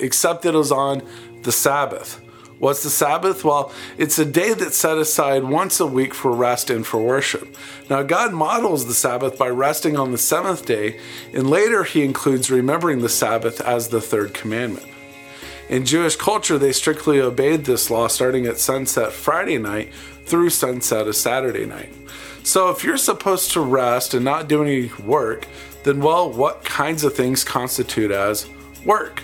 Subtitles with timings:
[0.00, 1.02] except it was on
[1.42, 2.20] the Sabbath.
[2.60, 3.44] What's the Sabbath?
[3.44, 7.56] Well, it's a day that's set aside once a week for rest and for worship.
[7.90, 11.00] Now, God models the Sabbath by resting on the seventh day,
[11.32, 14.86] and later he includes remembering the Sabbath as the third commandment.
[15.68, 19.92] In Jewish culture, they strictly obeyed this law starting at sunset Friday night
[20.24, 21.92] through sunset of Saturday night.
[22.44, 25.46] So, if you're supposed to rest and not do any work,
[25.82, 28.48] then, well, what kinds of things constitute as
[28.84, 29.22] work?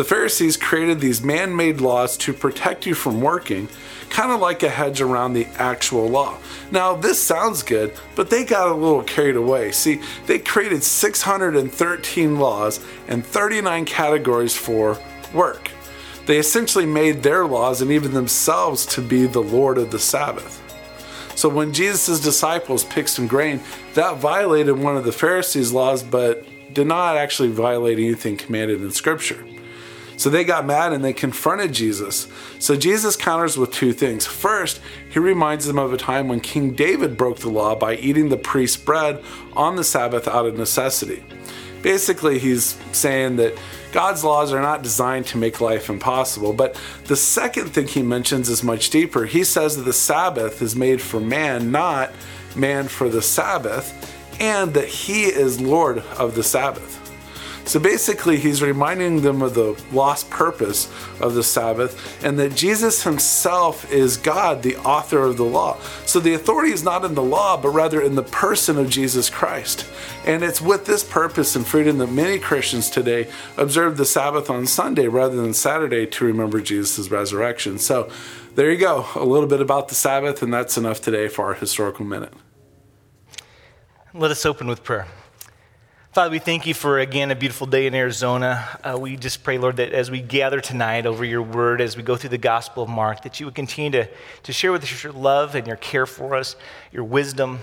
[0.00, 3.68] The Pharisees created these man made laws to protect you from working,
[4.08, 6.38] kind of like a hedge around the actual law.
[6.70, 9.72] Now, this sounds good, but they got a little carried away.
[9.72, 14.98] See, they created 613 laws and 39 categories for
[15.34, 15.70] work.
[16.24, 20.62] They essentially made their laws and even themselves to be the Lord of the Sabbath.
[21.36, 23.60] So when Jesus' disciples picked some grain,
[23.92, 28.92] that violated one of the Pharisees' laws, but did not actually violate anything commanded in
[28.92, 29.44] Scripture.
[30.20, 32.28] So they got mad and they confronted Jesus.
[32.58, 34.26] So Jesus counters with two things.
[34.26, 38.28] First, he reminds them of a time when King David broke the law by eating
[38.28, 41.24] the priest's bread on the Sabbath out of necessity.
[41.80, 43.58] Basically, he's saying that
[43.92, 46.52] God's laws are not designed to make life impossible.
[46.52, 49.24] But the second thing he mentions is much deeper.
[49.24, 52.12] He says that the Sabbath is made for man, not
[52.54, 56.99] man for the Sabbath, and that he is Lord of the Sabbath.
[57.70, 60.90] So basically, he's reminding them of the lost purpose
[61.20, 65.78] of the Sabbath and that Jesus himself is God, the author of the law.
[66.04, 69.30] So the authority is not in the law, but rather in the person of Jesus
[69.30, 69.86] Christ.
[70.26, 74.66] And it's with this purpose and freedom that many Christians today observe the Sabbath on
[74.66, 77.78] Sunday rather than Saturday to remember Jesus' resurrection.
[77.78, 78.10] So
[78.56, 81.54] there you go, a little bit about the Sabbath, and that's enough today for our
[81.54, 82.34] historical minute.
[84.12, 85.06] Let us open with prayer.
[86.12, 88.66] Father, we thank you for again a beautiful day in Arizona.
[88.82, 92.02] Uh, we just pray, Lord, that as we gather tonight over your word, as we
[92.02, 94.08] go through the Gospel of Mark, that you would continue to,
[94.42, 96.56] to share with us your love and your care for us,
[96.90, 97.60] your wisdom.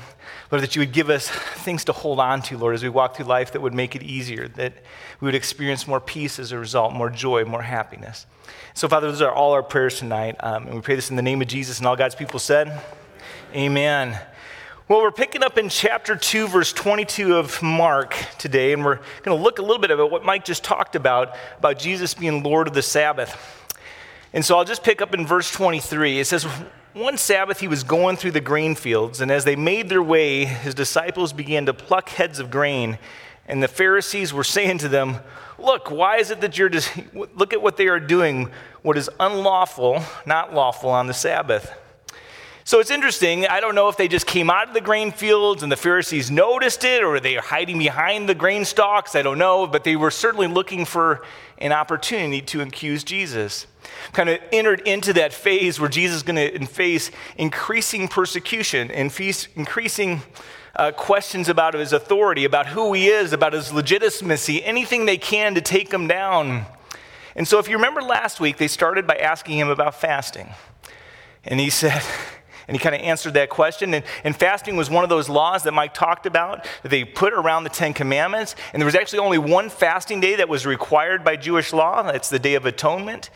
[0.49, 3.17] Lord, that you would give us things to hold on to, Lord, as we walk
[3.17, 4.71] through life that would make it easier, that
[5.19, 8.27] we would experience more peace as a result, more joy, more happiness.
[8.73, 10.37] So, Father, those are all our prayers tonight.
[10.39, 12.81] Um, and we pray this in the name of Jesus and all God's people said,
[13.53, 14.17] Amen.
[14.89, 19.37] Well, we're picking up in chapter 2, verse 22 of Mark today, and we're going
[19.37, 22.69] to look a little bit about what Mike just talked about, about Jesus being Lord
[22.69, 23.35] of the Sabbath.
[24.31, 26.19] And so I'll just pick up in verse 23.
[26.19, 26.45] It says,
[26.93, 30.45] One Sabbath he was going through the grain fields, and as they made their way,
[30.45, 32.97] his disciples began to pluck heads of grain.
[33.45, 35.17] And the Pharisees were saying to them,
[35.59, 38.51] Look, why is it that you're just, look at what they are doing,
[38.83, 41.73] what is unlawful, not lawful on the Sabbath.
[42.67, 43.47] So it's interesting.
[43.47, 46.29] I don't know if they just came out of the grain fields and the Pharisees
[46.29, 49.15] noticed it, or they are hiding behind the grain stalks.
[49.15, 51.23] I don't know, but they were certainly looking for
[51.59, 53.67] an opportunity to accuse Jesus.
[54.11, 59.13] Kind of entered into that phase where Jesus is going to face increasing persecution and
[59.13, 60.23] face increasing
[60.75, 65.55] uh, questions about his authority, about who he is, about his legitimacy, anything they can
[65.55, 66.65] to take him down.
[67.33, 70.49] And so, if you remember last week, they started by asking him about fasting.
[71.45, 72.03] And he said,
[72.67, 73.93] and he kind of answered that question.
[73.93, 77.33] And, and, fasting was one of those laws that Mike talked about that they put
[77.33, 78.55] around the Ten Commandments.
[78.73, 82.03] And there was actually only one fasting day that was required by Jewish law.
[82.03, 83.29] That's the Day of Atonement.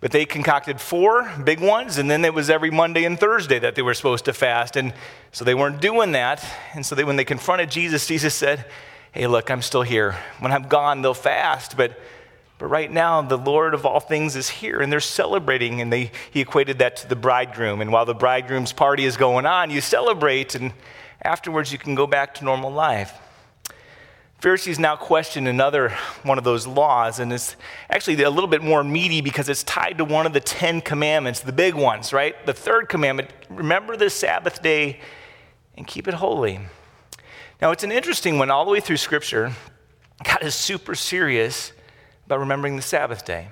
[0.00, 3.74] But they concocted four big ones, and then it was every Monday and Thursday that
[3.74, 4.76] they were supposed to fast.
[4.76, 4.94] And
[5.32, 6.44] so they weren't doing that.
[6.72, 8.64] And so they, when they confronted Jesus, Jesus said,
[9.12, 10.16] Hey, look, I'm still here.
[10.38, 11.76] When I'm gone, they'll fast.
[11.76, 11.98] But
[12.58, 15.80] but right now, the Lord of all things is here, and they're celebrating.
[15.80, 17.80] And they, he equated that to the bridegroom.
[17.80, 20.72] And while the bridegroom's party is going on, you celebrate, and
[21.22, 23.16] afterwards, you can go back to normal life.
[24.40, 25.90] Pharisees now question another
[26.22, 27.56] one of those laws, and it's
[27.90, 31.40] actually a little bit more meaty because it's tied to one of the Ten Commandments,
[31.40, 32.46] the big ones, right?
[32.46, 35.00] The third commandment remember the Sabbath day
[35.76, 36.60] and keep it holy.
[37.60, 39.54] Now, it's an interesting one all the way through Scripture.
[40.22, 41.72] God is super serious
[42.28, 43.48] about remembering the Sabbath day.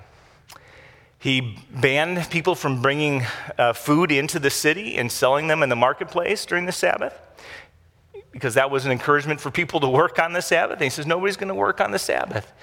[1.17, 3.23] He banned people from bringing
[3.57, 7.19] uh, food into the city and selling them in the marketplace during the Sabbath
[8.31, 10.73] because that was an encouragement for people to work on the Sabbath.
[10.73, 12.53] And he says, nobody's going to work on the Sabbath.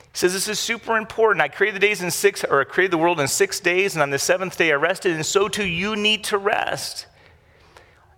[0.00, 1.40] He says, this is super important.
[1.42, 4.02] I created the days in six, or I created the world in six days, and
[4.02, 7.06] on the seventh day I rested, and so too you need to rest.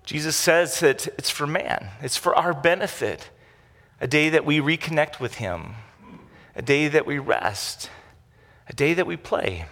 [0.06, 3.28] Jesus says that it's for man, it's for our benefit,
[4.00, 5.74] a day that we reconnect with him,
[6.56, 7.90] a day that we rest,
[8.68, 9.66] a day that we play,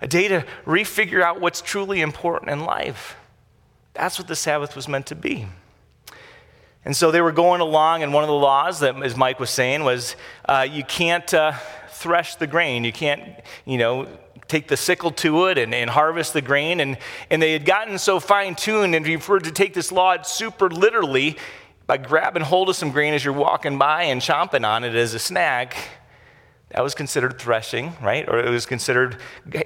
[0.00, 3.16] a day to refigure out what's truly important in life.
[3.94, 5.46] That's what the Sabbath was meant to be.
[6.84, 9.50] And so they were going along, and one of the laws that, as Mike was
[9.50, 10.14] saying, was
[10.44, 11.52] uh, you can't uh,
[11.88, 12.84] thresh the grain.
[12.84, 13.22] You can't,
[13.64, 14.06] you know,
[14.46, 16.78] take the sickle to it and, and harvest the grain.
[16.78, 16.96] And,
[17.28, 20.22] and they had gotten so fine tuned, and if you were to take this law
[20.22, 21.36] super literally,
[21.86, 25.14] by grabbing hold of some grain as you're walking by and chomping on it as
[25.14, 25.76] a snack,
[26.70, 28.28] that was considered threshing, right?
[28.28, 29.18] Or it was considered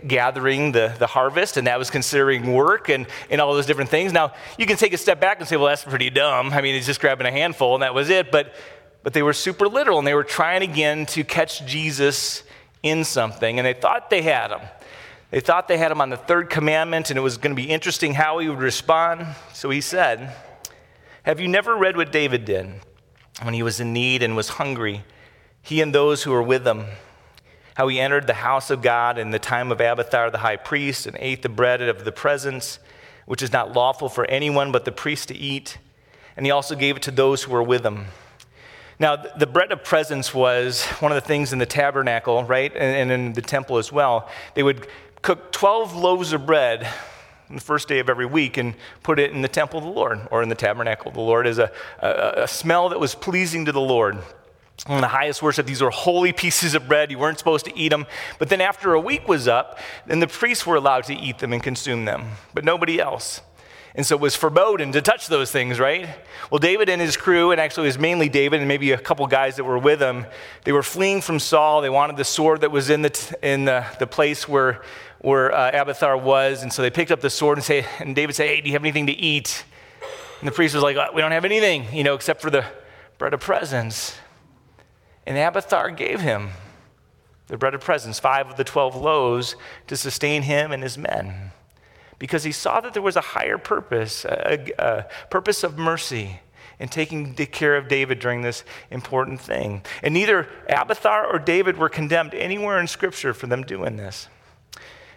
[0.07, 4.13] gathering the, the harvest, and that was considering work and, and all those different things.
[4.13, 6.53] Now, you can take a step back and say, well, that's pretty dumb.
[6.53, 8.31] I mean, he's just grabbing a handful, and that was it.
[8.31, 8.55] But,
[9.03, 12.43] but they were super literal, and they were trying again to catch Jesus
[12.83, 14.61] in something, and they thought they had him.
[15.31, 17.71] They thought they had him on the third commandment, and it was going to be
[17.71, 19.27] interesting how he would respond.
[19.55, 20.35] So he said,
[21.25, 22.69] Have you never read what David did
[23.43, 25.05] when he was in need and was hungry?
[25.63, 26.87] he and those who were with him,
[27.75, 31.07] how he entered the house of God in the time of Abiathar the high priest
[31.07, 32.79] and ate the bread of the presence,
[33.27, 35.79] which is not lawful for anyone but the priest to eat.
[36.37, 38.07] And he also gave it to those who were with him.
[38.99, 42.75] Now, the bread of presence was one of the things in the tabernacle, right?
[42.77, 44.29] And in the temple as well.
[44.55, 44.87] They would
[45.23, 46.87] cook 12 loaves of bread
[47.51, 49.91] on the first day of every week and put it in the temple of the
[49.91, 53.15] Lord or in the tabernacle of the Lord as a, a, a smell that was
[53.15, 54.17] pleasing to the Lord
[54.87, 55.67] And the highest worship.
[55.67, 57.11] These were holy pieces of bread.
[57.11, 58.07] You weren't supposed to eat them.
[58.39, 61.53] But then after a week was up, then the priests were allowed to eat them
[61.53, 63.43] and consume them, but nobody else.
[63.95, 66.09] And so it was forbidden to touch those things, right?
[66.51, 69.27] Well, David and his crew, and actually it was mainly David and maybe a couple
[69.27, 70.27] guys that were with him,
[70.65, 71.81] they were fleeing from Saul.
[71.81, 74.81] They wanted the sword that was in the, t- in the, the place where,
[75.21, 76.63] where uh, Abiathar was.
[76.63, 78.75] And so they picked up the sword and, say, and David said, Hey, do you
[78.75, 79.65] have anything to eat?
[80.41, 82.65] And the priest was like, We don't have anything, you know, except for the
[83.19, 84.17] bread of presence.
[85.27, 86.51] And Abiathar gave him
[87.49, 89.57] the bread of presence, five of the 12 loaves,
[89.89, 91.51] to sustain him and his men.
[92.19, 96.41] Because he saw that there was a higher purpose, a, a purpose of mercy
[96.79, 99.83] in taking care of David during this important thing.
[100.03, 104.29] And neither Abiathar or David were condemned anywhere in Scripture for them doing this.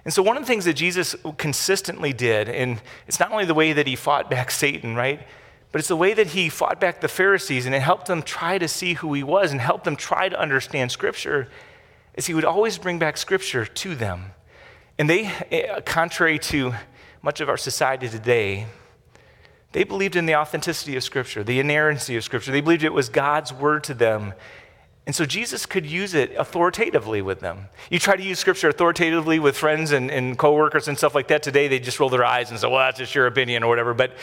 [0.06, 3.54] And so, one of the things that Jesus consistently did, and it's not only the
[3.54, 5.26] way that he fought back Satan, right?
[5.72, 8.60] But it's the way that he fought back the Pharisees and it helped them try
[8.60, 11.50] to see who he was and helped them try to understand Scripture,
[12.14, 14.34] is he would always bring back Scripture to them.
[15.00, 16.76] And they, eh, contrary to
[17.24, 18.68] much of our society today,
[19.72, 22.52] they believed in the authenticity of Scripture, the inerrancy of Scripture.
[22.52, 24.34] They believed it was God's word to them.
[25.06, 27.68] And so Jesus could use it authoritatively with them.
[27.90, 31.44] You try to use Scripture authoritatively with friends and, and coworkers and stuff like that
[31.44, 33.94] today, they just roll their eyes and say, well, that's just your opinion or whatever.
[33.94, 34.14] But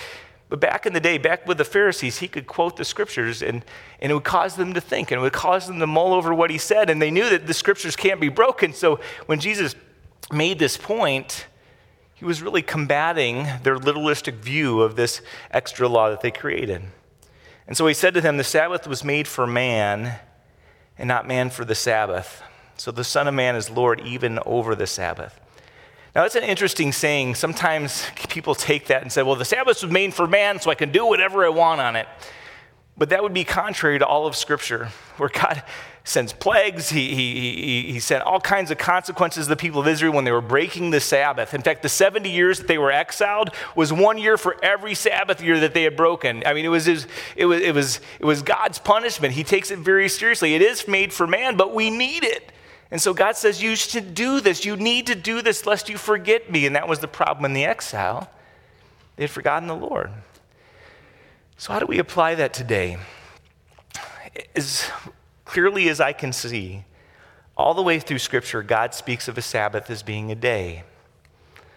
[0.51, 3.65] but back in the day, back with the Pharisees, he could quote the scriptures and,
[4.01, 6.35] and it would cause them to think and it would cause them to mull over
[6.35, 6.91] what he said.
[6.91, 8.73] And they knew that the scriptures can't be broken.
[8.73, 9.77] So when Jesus
[10.33, 11.47] made this point,
[12.15, 15.23] he was really combating their literalistic view of this
[15.53, 16.83] extra law that they created.
[17.69, 20.19] And so he said to them, The Sabbath was made for man
[21.01, 22.43] and not man for the Sabbath.
[22.77, 25.41] So the Son of Man is Lord even over the Sabbath.
[26.15, 27.37] Now, that's an interesting saying.
[27.37, 30.75] Sometimes people take that and say, well, the Sabbath was made for man, so I
[30.75, 32.07] can do whatever I want on it.
[33.01, 35.63] But that would be contrary to all of Scripture, where God
[36.05, 36.91] sends plagues.
[36.91, 40.25] He, he, he, he sent all kinds of consequences to the people of Israel when
[40.25, 41.55] they were breaking the Sabbath.
[41.55, 45.43] In fact, the 70 years that they were exiled was one year for every Sabbath
[45.43, 46.43] year that they had broken.
[46.45, 47.07] I mean, it was, it
[47.47, 49.33] was, it was, it was God's punishment.
[49.33, 50.55] He takes it very seriously.
[50.55, 52.53] It is made for man, but we need it.
[52.91, 54.67] And so God says, You should do this.
[54.67, 56.67] You need to do this lest you forget me.
[56.67, 58.31] And that was the problem in the exile.
[59.17, 60.11] They had forgotten the Lord.
[61.61, 62.97] So, how do we apply that today?
[64.57, 64.91] As
[65.45, 66.87] clearly as I can see,
[67.55, 70.85] all the way through Scripture, God speaks of a Sabbath as being a day,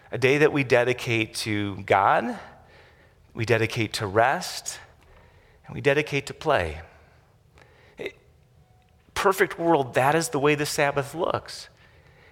[0.09, 2.39] a day that we dedicate to God,
[3.33, 4.79] we dedicate to rest,
[5.65, 6.79] and we dedicate to play
[9.23, 11.69] perfect world, that is the way the Sabbath looks.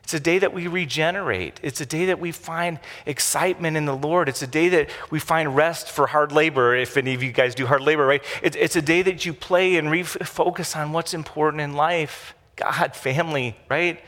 [0.03, 1.59] It's a day that we regenerate.
[1.63, 4.27] It's a day that we find excitement in the Lord.
[4.27, 7.55] It's a day that we find rest for hard labor, if any of you guys
[7.55, 8.23] do hard labor, right?
[8.41, 12.95] It's, it's a day that you play and refocus on what's important in life God,
[12.95, 14.03] family, right?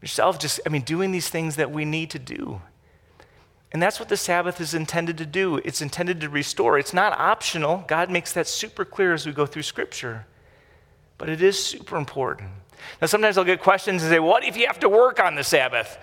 [0.00, 2.60] Yourself, just, I mean, doing these things that we need to do.
[3.72, 5.58] And that's what the Sabbath is intended to do.
[5.58, 6.78] It's intended to restore.
[6.78, 7.84] It's not optional.
[7.86, 10.26] God makes that super clear as we go through Scripture
[11.18, 12.50] but it is super important.
[13.00, 15.44] Now, sometimes I'll get questions and say, What if you have to work on the
[15.44, 15.98] Sabbath?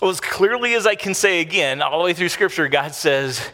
[0.00, 3.50] Well, as clearly as I can say again, all the way through Scripture, God says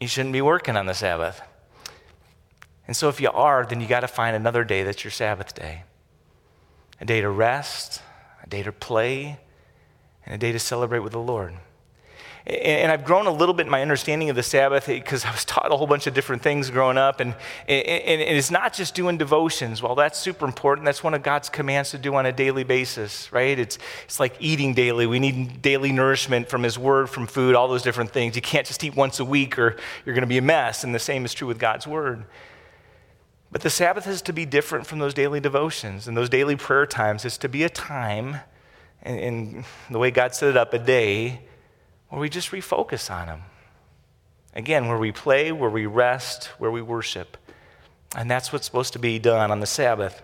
[0.00, 1.40] you shouldn't be working on the Sabbath.
[2.86, 5.54] And so, if you are, then you got to find another day that's your Sabbath
[5.54, 5.84] day
[7.00, 8.02] a day to rest,
[8.42, 9.38] a day to play,
[10.26, 11.54] and a day to celebrate with the Lord.
[12.48, 15.30] And I've grown a little bit in my understanding of the Sabbath eh, because I
[15.30, 17.20] was taught a whole bunch of different things growing up.
[17.20, 17.34] And,
[17.68, 19.82] and, it's not just doing devotions.
[19.82, 20.86] Well, that's super important.
[20.86, 23.58] That's one of God's commands to do on a daily basis, right?
[23.58, 25.06] It's, it's like eating daily.
[25.06, 28.34] We need daily nourishment from His Word, from food, all those different things.
[28.34, 29.76] You can't just eat once a week or
[30.06, 30.84] you're going to be a mess.
[30.84, 32.24] And the same is true with God's Word.
[33.52, 36.86] But the Sabbath is to be different from those daily devotions and those daily prayer
[36.86, 37.26] times.
[37.26, 38.38] It's to be a time,
[39.02, 41.40] and the way God set it up, a day
[42.08, 43.42] where we just refocus on Him.
[44.54, 47.36] Again, where we play, where we rest, where we worship.
[48.16, 50.22] And that's what's supposed to be done on the Sabbath.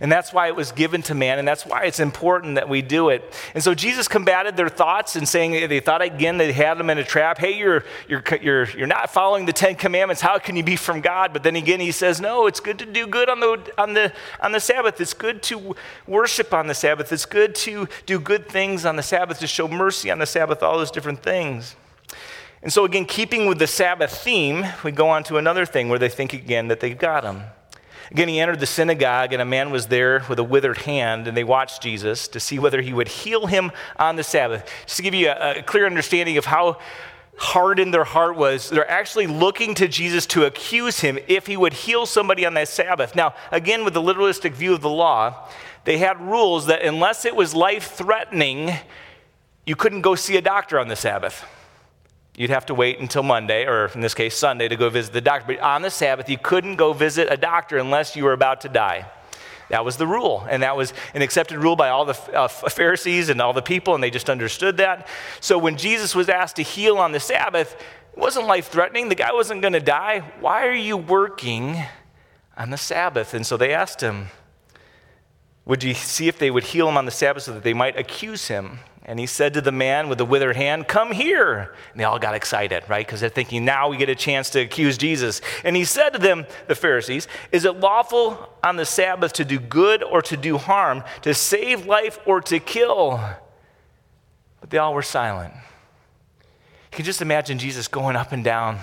[0.00, 2.82] And that's why it was given to man, and that's why it's important that we
[2.82, 3.22] do it.
[3.54, 6.98] And so Jesus combated their thoughts and saying they thought again they had them in
[6.98, 7.38] a trap.
[7.38, 10.20] Hey, you're, you're, you're, you're not following the Ten Commandments.
[10.20, 11.32] How can you be from God?
[11.32, 14.12] But then again, he says, no, it's good to do good on the, on the,
[14.40, 15.00] on the Sabbath.
[15.00, 15.74] It's good to
[16.06, 17.12] worship on the Sabbath.
[17.12, 20.62] It's good to do good things on the Sabbath, to show mercy on the Sabbath,
[20.62, 21.76] all those different things.
[22.62, 25.98] And so, again, keeping with the Sabbath theme, we go on to another thing where
[25.98, 27.42] they think again that they've got him.
[28.10, 31.36] Again, he entered the synagogue, and a man was there with a withered hand, and
[31.36, 34.70] they watched Jesus to see whether he would heal him on the Sabbath.
[34.84, 36.78] Just to give you a, a clear understanding of how
[37.38, 41.72] hardened their heart was, they're actually looking to Jesus to accuse him if he would
[41.72, 43.14] heal somebody on that Sabbath.
[43.14, 45.48] Now, again, with the literalistic view of the law,
[45.84, 48.72] they had rules that unless it was life threatening,
[49.66, 51.44] you couldn't go see a doctor on the Sabbath.
[52.36, 55.22] You'd have to wait until Monday, or in this case, Sunday, to go visit the
[55.22, 55.54] doctor.
[55.54, 58.68] But on the Sabbath, you couldn't go visit a doctor unless you were about to
[58.68, 59.06] die.
[59.70, 63.30] That was the rule, and that was an accepted rule by all the uh, Pharisees
[63.30, 65.08] and all the people, and they just understood that.
[65.40, 67.74] So when Jesus was asked to heal on the Sabbath,
[68.12, 69.08] it wasn't life threatening.
[69.08, 70.20] The guy wasn't going to die.
[70.40, 71.82] Why are you working
[72.56, 73.34] on the Sabbath?
[73.34, 74.26] And so they asked him,
[75.64, 77.98] Would you see if they would heal him on the Sabbath so that they might
[77.98, 78.78] accuse him?
[79.08, 81.72] And he said to the man with the withered hand, Come here.
[81.92, 83.06] And they all got excited, right?
[83.06, 85.40] Because they're thinking, now we get a chance to accuse Jesus.
[85.62, 89.60] And he said to them, the Pharisees, Is it lawful on the Sabbath to do
[89.60, 93.20] good or to do harm, to save life or to kill?
[94.60, 95.54] But they all were silent.
[95.54, 98.80] You can just imagine Jesus going up and down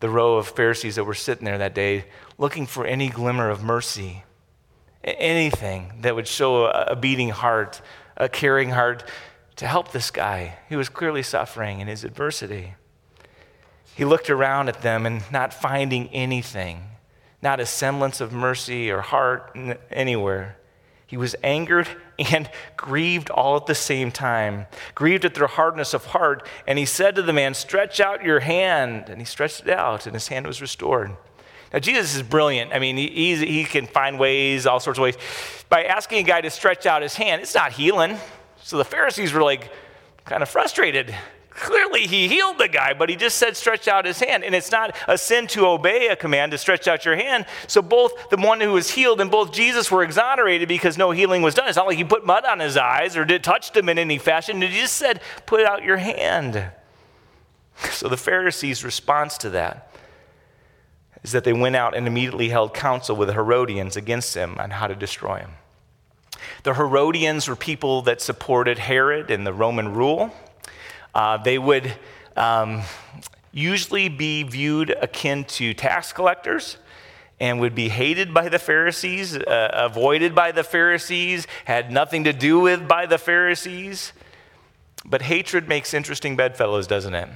[0.00, 2.06] the row of Pharisees that were sitting there that day,
[2.38, 4.22] looking for any glimmer of mercy,
[5.04, 7.82] anything that would show a beating heart,
[8.16, 9.04] a caring heart
[9.58, 12.74] to help this guy who was clearly suffering in his adversity.
[13.96, 16.84] He looked around at them and not finding anything,
[17.42, 19.56] not a semblance of mercy or heart
[19.90, 20.58] anywhere.
[21.08, 21.88] He was angered
[22.18, 26.46] and grieved all at the same time, grieved at their hardness of heart.
[26.68, 29.08] And he said to the man, Stretch out your hand.
[29.08, 31.16] And he stretched it out, and his hand was restored.
[31.72, 32.72] Now, Jesus is brilliant.
[32.72, 35.16] I mean, he, he can find ways, all sorts of ways.
[35.68, 38.18] By asking a guy to stretch out his hand, it's not healing.
[38.68, 39.72] So the Pharisees were like
[40.26, 41.14] kind of frustrated.
[41.48, 44.44] Clearly, he healed the guy, but he just said, stretch out his hand.
[44.44, 47.46] And it's not a sin to obey a command to stretch out your hand.
[47.66, 51.40] So, both the one who was healed and both Jesus were exonerated because no healing
[51.40, 51.66] was done.
[51.66, 54.18] It's not like he put mud on his eyes or did touched him in any
[54.18, 54.60] fashion.
[54.60, 56.70] He just said, put out your hand.
[57.90, 59.90] So, the Pharisees' response to that
[61.22, 64.72] is that they went out and immediately held counsel with the Herodians against him on
[64.72, 65.52] how to destroy him.
[66.62, 70.32] The Herodians were people that supported Herod and the Roman rule.
[71.14, 71.92] Uh, they would
[72.36, 72.82] um,
[73.52, 76.76] usually be viewed akin to tax collectors
[77.40, 82.32] and would be hated by the Pharisees, uh, avoided by the Pharisees, had nothing to
[82.32, 84.12] do with by the Pharisees.
[85.04, 87.28] But hatred makes interesting bedfellows, doesn't it?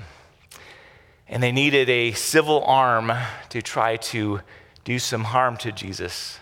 [1.28, 3.12] And they needed a civil arm
[3.50, 4.40] to try to
[4.84, 6.38] do some harm to Jesus.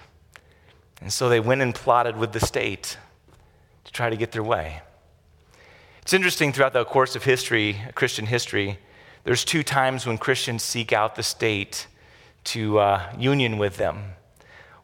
[1.01, 2.99] And so they went and plotted with the state
[3.85, 4.83] to try to get their way.
[6.03, 8.79] It's interesting throughout the course of history, Christian history,
[9.25, 11.87] there's two times when Christians seek out the state
[12.45, 14.15] to uh, union with them.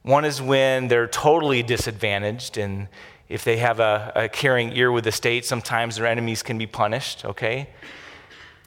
[0.02, 2.88] One is when they're totally disadvantaged, and
[3.28, 6.66] if they have a, a caring ear with the state, sometimes their enemies can be
[6.66, 7.70] punished, okay?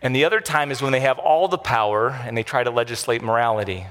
[0.02, 2.72] And the other time is when they have all the power and they try to
[2.72, 3.86] legislate morality.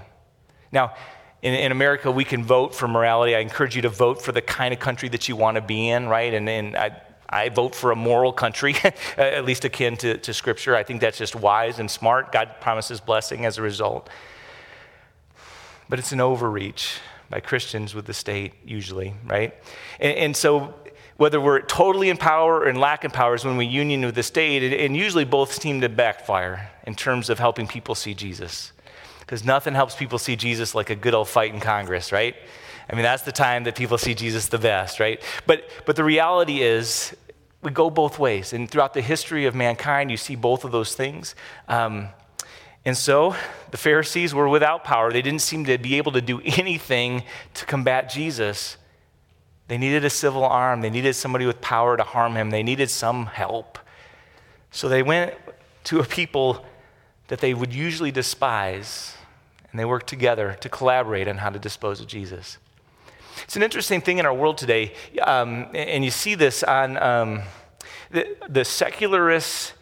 [0.73, 0.95] Now,
[1.43, 3.35] in, in, America, we can vote for morality.
[3.35, 5.89] I encourage you to vote for the kind of country that you want to be
[5.89, 6.35] in, right?
[6.35, 8.75] And, and I, I vote for a moral country,
[9.17, 10.75] at least akin to, to Scripture.
[10.75, 12.33] I think that's just wise and smart.
[12.33, 14.09] God promises blessing as a result.
[15.89, 16.99] But it's an overreach
[17.31, 19.55] by Christians with the state, usually, right?
[20.01, 20.75] And, and so,
[21.19, 24.15] whether we're totally in power or in lack of power is when we union with
[24.15, 28.15] the state, and, and usually both seem to backfire in terms of helping people see
[28.15, 28.73] Jesus
[29.29, 32.35] because nothing helps people see Jesus like a good old fight in Congress, right?
[32.89, 35.23] I mean, that's the time that people see Jesus the best, right?
[35.47, 37.15] But, but the reality is,
[37.61, 38.55] we go both ways.
[38.55, 41.35] And throughout the history of mankind, you see both of those things.
[41.69, 42.09] Um,
[42.87, 43.37] and so
[43.71, 45.13] the Pharisees were without power.
[45.13, 48.79] They didn't seem to be able to do anything to combat Jesus.
[49.67, 52.89] They needed a civil arm, they needed somebody with power to harm him, they needed
[52.89, 53.79] some help.
[54.71, 55.35] So they went
[55.85, 56.65] to a people
[57.27, 59.18] that they would usually despise,
[59.79, 62.59] and they work together to collaborate on how to dispose of Jesus.
[63.45, 64.93] It's an interesting thing in our world today,
[65.23, 67.43] um, and you see this on um,
[68.11, 69.75] the, the, secularists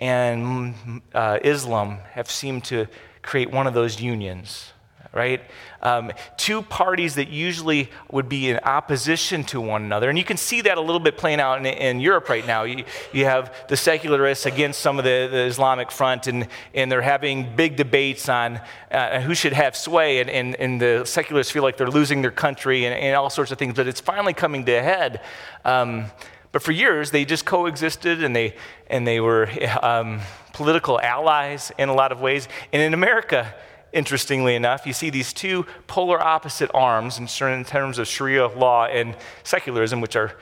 [0.00, 0.74] and
[1.14, 2.88] uh, Islam have seemed to
[3.22, 4.72] create one of those unions
[5.14, 5.40] right?
[5.80, 10.08] Um, two parties that usually would be in opposition to one another.
[10.08, 12.64] And you can see that a little bit playing out in, in Europe right now.
[12.64, 17.00] You, you, have the secularists against some of the, the, Islamic front, and, and they're
[17.00, 21.62] having big debates on uh, who should have sway, and, and, and, the secularists feel
[21.62, 23.74] like they're losing their country and, and all sorts of things.
[23.74, 25.20] But it's finally coming to a head.
[25.64, 26.06] Um,
[26.50, 28.54] but for years, they just coexisted and they,
[28.88, 29.48] and they were
[29.82, 30.20] um,
[30.52, 32.48] political allies in a lot of ways.
[32.72, 33.52] And in America,
[33.94, 34.86] interestingly enough.
[34.86, 37.26] You see these two polar opposite arms in
[37.64, 40.32] terms of Sharia law and secularism, which are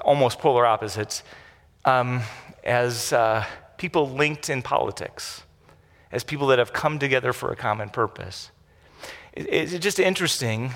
[0.00, 1.22] almost polar opposites,
[1.84, 2.22] um,
[2.64, 3.44] as uh,
[3.76, 5.42] people linked in politics,
[6.10, 8.50] as people that have come together for a common purpose.
[9.32, 10.72] It, it's just interesting.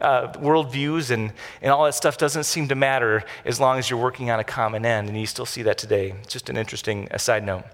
[0.00, 4.00] Uh, worldviews and, and all that stuff doesn't seem to matter as long as you're
[4.00, 6.14] working on a common end, and you still see that today.
[6.22, 7.64] It's just an interesting side note.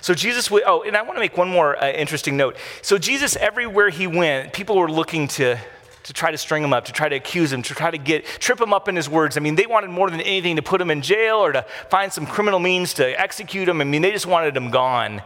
[0.00, 2.56] So Jesus, oh, and I want to make one more uh, interesting note.
[2.80, 5.58] So Jesus, everywhere he went, people were looking to
[6.04, 8.24] to try to string him up, to try to accuse him, to try to get
[8.24, 9.36] trip him up in his words.
[9.36, 12.10] I mean, they wanted more than anything to put him in jail or to find
[12.10, 13.82] some criminal means to execute him.
[13.82, 15.20] I mean, they just wanted him gone.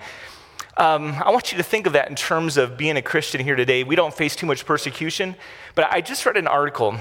[0.76, 3.56] Um, I want you to think of that in terms of being a Christian here
[3.56, 3.84] today.
[3.84, 5.36] We don't face too much persecution,
[5.74, 6.96] but I just read an article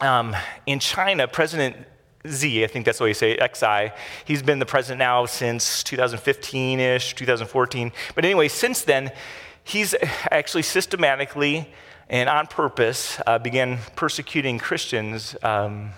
[0.00, 0.36] um,
[0.66, 1.26] in China.
[1.26, 1.76] President
[2.24, 3.92] Xi, I think that's what you say, XI.
[4.24, 7.90] He's been the president now since 2015 ish, 2014.
[8.14, 9.10] But anyway, since then,
[9.64, 9.94] he's
[10.30, 11.68] actually systematically
[12.08, 15.34] and on purpose uh, began persecuting Christians.
[15.42, 15.90] Um,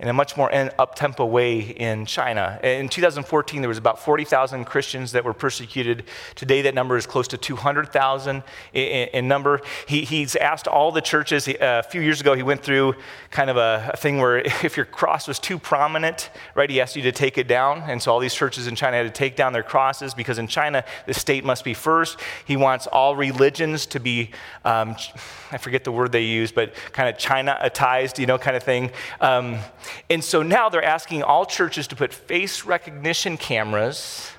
[0.00, 2.60] in a much more up-tempo way in China.
[2.62, 6.04] In 2014, there was about 40,000 Christians that were persecuted.
[6.36, 8.44] Today, that number is close to 200,000
[8.74, 9.60] in, number.
[9.88, 11.48] He, he's asked all the churches.
[11.48, 12.94] a few years ago, he went through
[13.30, 17.02] kind of a, thing where if your cross was too prominent, right, he asked you
[17.02, 17.82] to take it down.
[17.82, 20.46] And so all these churches in China had to take down their crosses because in
[20.46, 22.20] China, the state must be first.
[22.44, 24.30] He wants all religions to be,
[24.64, 24.94] um,
[25.50, 28.90] I forget the word they use, but kind of China-atized, you know, kind of thing.
[29.20, 29.58] Um,
[30.10, 34.30] and so now they're asking all churches to put face recognition cameras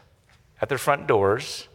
[0.62, 1.68] at their front doors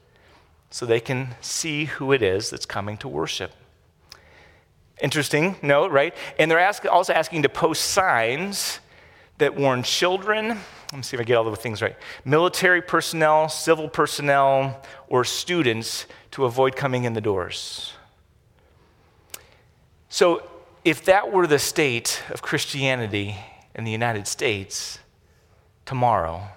[0.71, 3.53] so they can see who it is that's coming to worship.
[5.01, 6.15] Interesting note, right?
[6.39, 8.81] And they're ask, also asking to post signs
[9.39, 13.49] that warn children, let me see if I get all the things right, military personnel,
[13.49, 17.93] civil personnel, or students to avoid coming in the doors.
[20.09, 20.43] So,
[20.85, 23.37] if that were the state of Christianity
[23.75, 24.99] in the United States
[25.85, 26.49] tomorrow,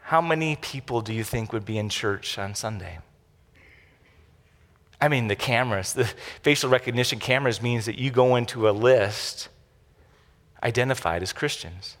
[0.00, 2.98] how many people do you think would be in church on Sunday?
[5.00, 6.04] I mean, the cameras, the
[6.42, 9.48] facial recognition cameras means that you go into a list
[10.62, 11.96] identified as Christians.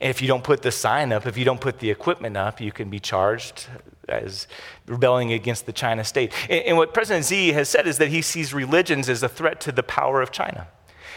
[0.00, 2.60] And if you don't put the sign up, if you don't put the equipment up,
[2.60, 3.66] you can be charged
[4.08, 4.48] as
[4.86, 6.32] rebelling against the China state.
[6.48, 9.60] And, and what President Xi has said is that he sees religions as a threat
[9.62, 10.68] to the power of China.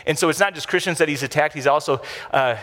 [0.05, 2.57] And so it's not just Christians that he's attacked, he's also uh,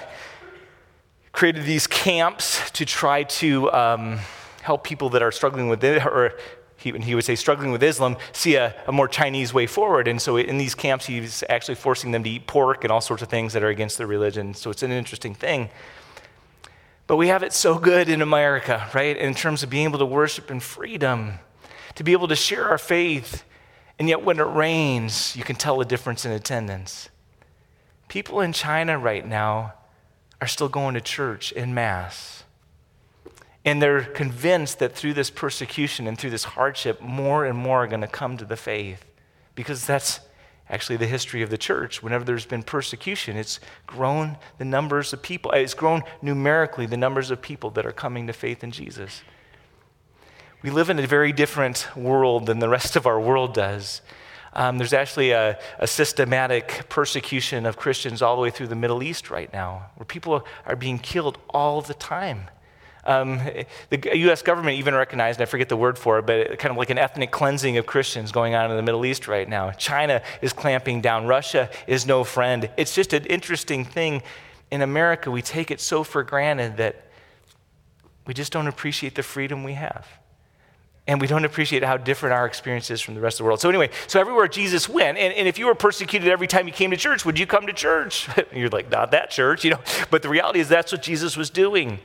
[1.32, 4.18] created these camps to try to um,
[4.62, 6.34] help people that are struggling with it, or
[6.76, 10.08] he, he would say struggling with Islam, see a, a, more Chinese way forward.
[10.08, 13.22] And so in these camps, he's actually forcing them to eat pork and all sorts
[13.22, 14.54] of things that are against their religion.
[14.54, 15.68] So it's an interesting thing.
[17.06, 19.16] But we have it so good in America, right?
[19.16, 21.34] In terms of being able to worship in freedom,
[21.96, 23.44] to be able to share our faith.
[23.98, 27.10] And yet, when it rains, you can tell the difference in attendance.
[28.10, 29.74] People in China right now
[30.40, 32.42] are still going to church in Mass.
[33.64, 37.86] And they're convinced that through this persecution and through this hardship, more and more are
[37.86, 39.04] going to come to the faith.
[39.54, 40.18] Because that's
[40.68, 42.02] actually the history of the church.
[42.02, 47.30] Whenever there's been persecution, it's grown the numbers of people, it's grown numerically the numbers
[47.30, 49.22] of people that are coming to faith in Jesus.
[50.62, 54.02] We live in a very different world than the rest of our world does.
[54.52, 59.02] Um, there's actually a, a, systematic persecution of Christians all the way through the Middle
[59.02, 62.50] East right now, where people are being killed all the time.
[63.04, 63.40] Um,
[63.90, 64.42] the U.S.
[64.42, 67.30] government even recognized, I forget the word for it, but kind of like an ethnic
[67.30, 69.70] cleansing of Christians going on in the Middle East right now.
[69.70, 71.26] China is clamping down.
[71.26, 72.68] Russia is no friend.
[72.76, 74.22] It's just an interesting thing
[74.70, 77.04] in America, we take it so for granted that
[78.26, 80.06] we just don't appreciate the freedom we have.
[81.10, 83.60] And we don't appreciate how different our experience is from the rest of the world.
[83.60, 86.72] So, anyway, so everywhere Jesus went, and, and if you were persecuted every time you
[86.72, 88.28] came to church, would you come to church?
[88.54, 89.80] You're like, not that church, you know.
[90.12, 91.98] But the reality is that's what Jesus was doing.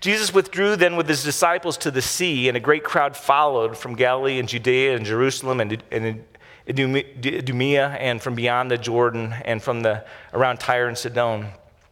[0.00, 3.94] Jesus withdrew then with his disciples to the sea, and a great crowd followed from
[3.94, 6.24] Galilee and Judea and Jerusalem and, and
[6.66, 11.48] Idumea and from beyond the Jordan and from the around Tyre and Sidon.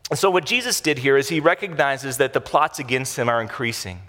[0.09, 3.42] And so what Jesus did here is he recognizes that the plots against him are
[3.42, 4.01] increasing.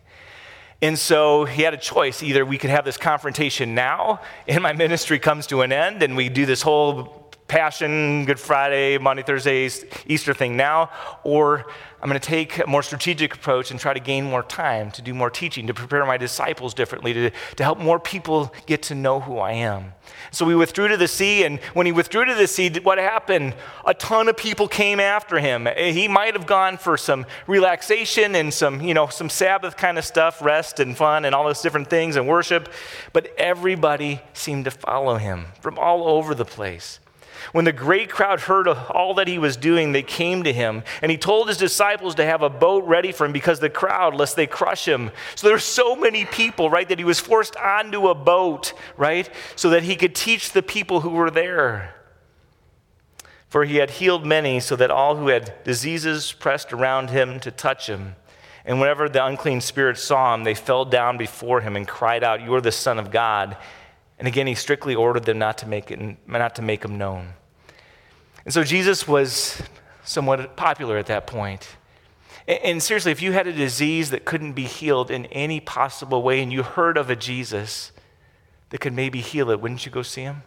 [0.82, 2.22] And so he had a choice.
[2.22, 6.16] Either we could have this confrontation now, and my ministry comes to an end, and
[6.16, 9.70] we do this whole Passion, Good Friday, Monday, Thursday,
[10.06, 10.92] Easter thing now,
[11.24, 11.66] or
[12.02, 15.02] I'm going to take a more strategic approach and try to gain more time to
[15.02, 18.96] do more teaching, to prepare my disciples differently, to, to help more people get to
[18.96, 19.94] know who I am.
[20.32, 23.56] So we withdrew to the sea, and when he withdrew to the sea, what happened?
[23.86, 25.68] A ton of people came after him.
[25.68, 29.98] Eh, he might have gone for some relaxation and some, you know, some Sabbath kind
[29.98, 32.68] of stuff, rest and fun and all those different things and worship,
[33.14, 37.00] but everybody seemed to follow him from all over the place.
[37.52, 41.12] When the great crowd heard all that he was doing, they came to him, and
[41.12, 44.36] he told his disciples to have a boat ready for him because the crowd, lest
[44.36, 45.12] they crush him.
[45.36, 49.70] So there's so many people, right, that he was forced onto a boat, right, so
[49.70, 51.96] that he could teach the people who were there.
[53.50, 57.52] For he had healed many, so that all who had diseases pressed around him to
[57.52, 58.16] touch him.
[58.66, 62.42] And whenever the unclean spirits saw him, they fell down before him and cried out,
[62.42, 63.56] You are the Son of God.
[64.20, 67.34] And again, he strictly ordered them not to make, it, not to make him known.
[68.46, 69.62] And so Jesus was
[70.04, 71.76] somewhat popular at that point.
[72.48, 76.24] And, and seriously, if you had a disease that couldn't be healed in any possible
[76.24, 77.92] way and you heard of a Jesus
[78.70, 80.44] that could maybe heal it, wouldn't you go see him?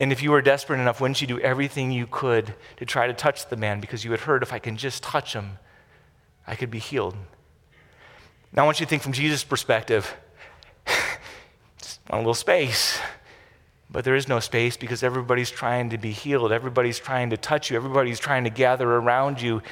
[0.00, 3.12] And if you were desperate enough, wouldn't you do everything you could to try to
[3.12, 5.58] touch the man because you had heard if I can just touch him,
[6.46, 7.16] I could be healed?
[8.52, 10.14] Now, I want you to think from Jesus' perspective
[12.10, 12.98] a little space.
[13.90, 16.52] But there is no space because everybody's trying to be healed.
[16.52, 17.76] Everybody's trying to touch you.
[17.76, 19.62] Everybody's trying to gather around you.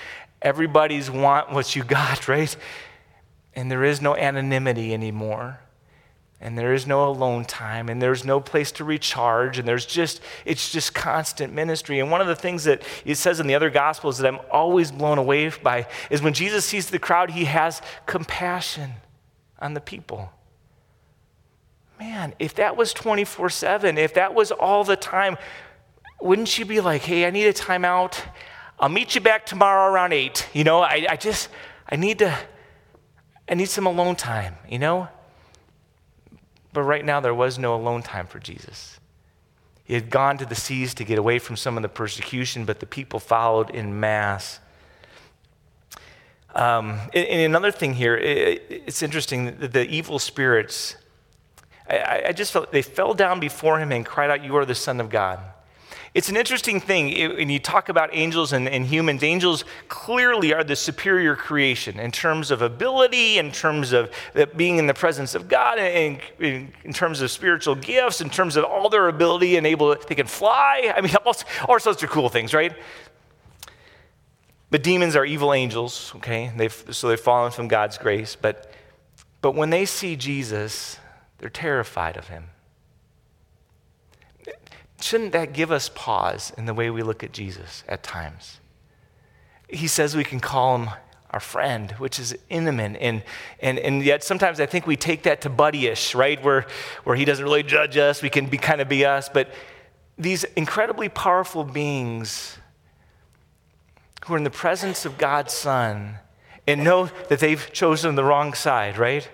[0.40, 2.56] Everybody's want what you got, right?
[3.54, 5.60] And there is no anonymity anymore.
[6.38, 10.20] And there is no alone time, and there's no place to recharge, and there's just,
[10.44, 11.98] it's just constant ministry.
[11.98, 14.92] And one of the things that it says in the other gospels that I'm always
[14.92, 18.92] blown away by is when Jesus sees the crowd, he has compassion
[19.58, 20.30] on the people
[21.98, 25.36] man, if that was 24 7, if that was all the time,
[26.20, 28.18] wouldn't you be like, hey, I need a timeout?
[28.78, 30.48] I'll meet you back tomorrow around 8.
[30.52, 31.48] You know, I, I just,
[31.88, 32.36] I need to,
[33.48, 35.08] I need some alone time, you know?
[36.72, 39.00] But right now, there was no alone time for Jesus.
[39.84, 42.80] He had gone to the seas to get away from some of the persecution, but
[42.80, 44.60] the people followed in mass.
[46.54, 50.96] Um, and, and another thing here, it, it's interesting that the evil spirits
[51.88, 54.74] I, I just felt they fell down before him and cried out, You are the
[54.74, 55.40] Son of God.
[56.16, 59.22] It's an interesting thing when you talk about angels and, and, humans.
[59.22, 64.78] Angels clearly are the superior creation in terms of ability, in terms of uh, being
[64.78, 68.64] in the presence of God, and in, in terms of spiritual gifts, in terms of
[68.64, 70.90] all their ability and able to, they can fly.
[70.96, 71.36] I mean, all,
[71.68, 72.74] all sorts of cool things, right?
[74.70, 76.50] But demons are evil angels, okay?
[76.56, 78.36] They've, so they've fallen from God's grace.
[78.40, 78.72] But,
[79.42, 80.98] but when they see Jesus,
[81.38, 82.44] they're terrified of him.
[85.00, 88.60] Shouldn't that give us pause in the way we look at Jesus at times?
[89.68, 90.90] He says we can call him
[91.30, 92.96] our friend, which is intimate.
[93.00, 93.22] And,
[93.60, 96.42] and, and yet sometimes I think we take that to buddyish, right?
[96.42, 96.66] Where,
[97.04, 99.28] where he doesn't really judge us, we can be kind of be us.
[99.28, 99.50] But
[100.16, 102.56] these incredibly powerful beings
[104.24, 106.16] who are in the presence of God's Son
[106.66, 109.28] and know that they've chosen the wrong side, right?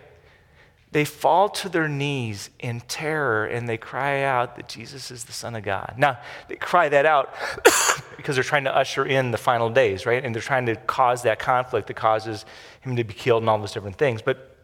[0.92, 5.32] They fall to their knees in terror and they cry out that Jesus is the
[5.32, 5.94] Son of God.
[5.96, 7.34] Now, they cry that out
[8.16, 10.22] because they're trying to usher in the final days, right?
[10.22, 12.44] And they're trying to cause that conflict that causes
[12.82, 14.20] him to be killed and all those different things.
[14.20, 14.54] But,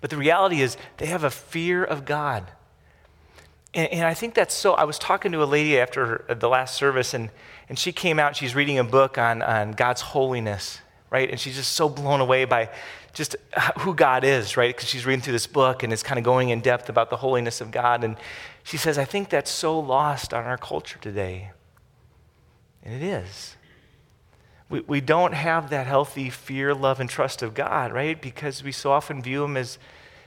[0.00, 2.50] but the reality is, they have a fear of God.
[3.72, 4.74] And, and I think that's so.
[4.74, 7.30] I was talking to a lady after the last service, and,
[7.68, 11.30] and she came out, she's reading a book on, on God's holiness, right?
[11.30, 12.70] And she's just so blown away by
[13.14, 13.36] just
[13.78, 14.74] who God is, right?
[14.74, 17.16] Because she's reading through this book and it's kind of going in depth about the
[17.16, 18.04] holiness of God.
[18.04, 18.16] And
[18.64, 21.52] she says, I think that's so lost on our culture today.
[22.82, 23.56] And it is.
[24.68, 28.20] We, we don't have that healthy fear, love, and trust of God, right?
[28.20, 29.78] Because we so often view him as,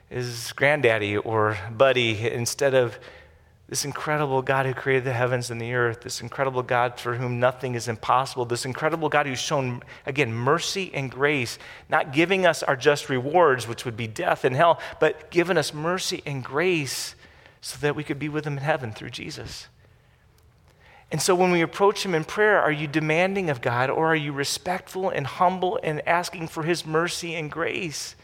[0.10, 2.98] as granddaddy or buddy instead of
[3.70, 7.40] this incredible God who created the heavens and the earth, this incredible God for whom
[7.40, 12.64] nothing is impossible, this incredible God who's shown, again, mercy and grace, not giving us
[12.64, 17.16] our just rewards, which would be death and hell, but giving us mercy and grace
[17.60, 19.68] so that we could be with Him in heaven through Jesus.
[21.12, 24.16] And so when we approach Him in prayer, are you demanding of God or are
[24.16, 28.16] you respectful and humble and asking for His mercy and grace?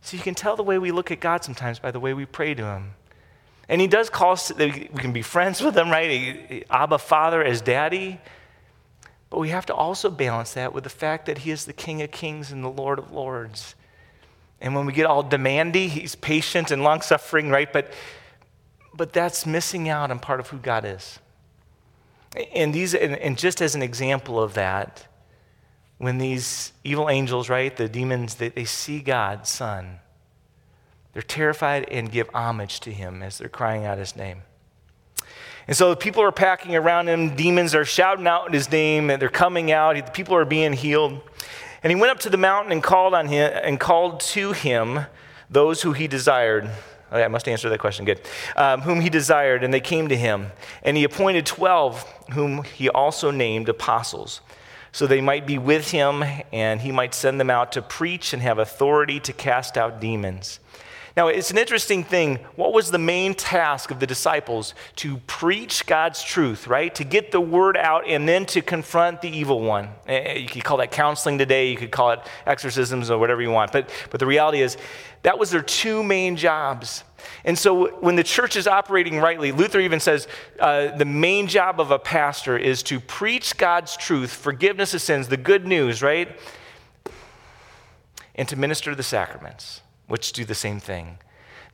[0.00, 2.24] So you can tell the way we look at God sometimes by the way we
[2.24, 2.94] pray to Him.
[3.68, 6.64] And he does call us, we can be friends with him, right?
[6.70, 8.18] Abba, Father, as daddy.
[9.28, 12.00] But we have to also balance that with the fact that he is the King
[12.00, 13.74] of kings and the Lord of lords.
[14.60, 17.70] And when we get all demandy, he's patient and long suffering, right?
[17.70, 17.92] But,
[18.94, 21.18] but that's missing out on part of who God is.
[22.54, 25.06] And, these, and, and just as an example of that,
[25.98, 30.00] when these evil angels, right, the demons, they, they see God's Son
[31.18, 34.42] they're terrified and give homage to him as they're crying out his name.
[35.66, 37.34] And so people are packing around him.
[37.34, 39.96] Demons are shouting out in his name, and they're coming out.
[39.96, 41.20] The people are being healed.
[41.82, 45.06] And he went up to the mountain and called on him and called to him
[45.50, 46.70] those who he desired.
[47.10, 48.04] Oh, I must answer that question.
[48.04, 48.20] Good.
[48.54, 50.52] Um, whom he desired, and they came to him.
[50.84, 52.04] And he appointed 12,
[52.34, 54.40] whom he also named apostles,
[54.92, 58.40] so they might be with him, and he might send them out to preach and
[58.40, 60.60] have authority to cast out demons.
[61.16, 62.36] Now, it's an interesting thing.
[62.54, 64.74] What was the main task of the disciples?
[64.96, 66.94] To preach God's truth, right?
[66.94, 69.88] To get the word out and then to confront the evil one.
[70.06, 73.42] Eh, eh, you could call that counseling today, you could call it exorcisms or whatever
[73.42, 73.72] you want.
[73.72, 74.76] But, but the reality is,
[75.22, 77.04] that was their two main jobs.
[77.44, 80.28] And so when the church is operating rightly, Luther even says
[80.60, 85.28] uh, the main job of a pastor is to preach God's truth, forgiveness of sins,
[85.28, 86.38] the good news, right?
[88.34, 91.18] And to minister the sacraments which do the same thing.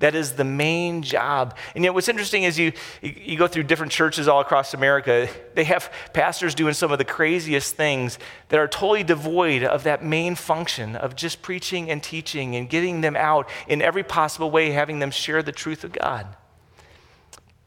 [0.00, 1.56] That is the main job.
[1.74, 5.64] And yet, what's interesting is you, you go through different churches all across America, they
[5.64, 8.18] have pastors doing some of the craziest things
[8.48, 13.00] that are totally devoid of that main function of just preaching and teaching and getting
[13.00, 16.26] them out in every possible way, having them share the truth of God.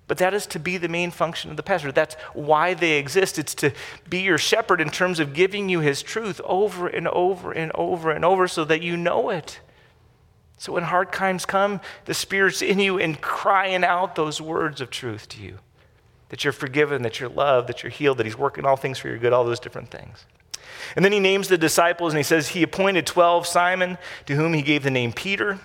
[0.08, 1.92] But that is to be the main function of the pastor.
[1.92, 3.38] That's why they exist.
[3.38, 3.72] It's to
[4.10, 8.12] be your shepherd in terms of giving you his truth over and over and over
[8.12, 9.60] and over so that you know it.
[10.58, 14.90] So when hard times come, the Spirit's in you and crying out those words of
[14.90, 15.60] truth to you
[16.30, 19.08] that you're forgiven, that you're loved, that you're healed, that He's working all things for
[19.08, 20.26] your good, all those different things.
[20.96, 24.54] And then He names the disciples and He says, He appointed 12 Simon, to whom
[24.54, 25.60] He gave the name Peter,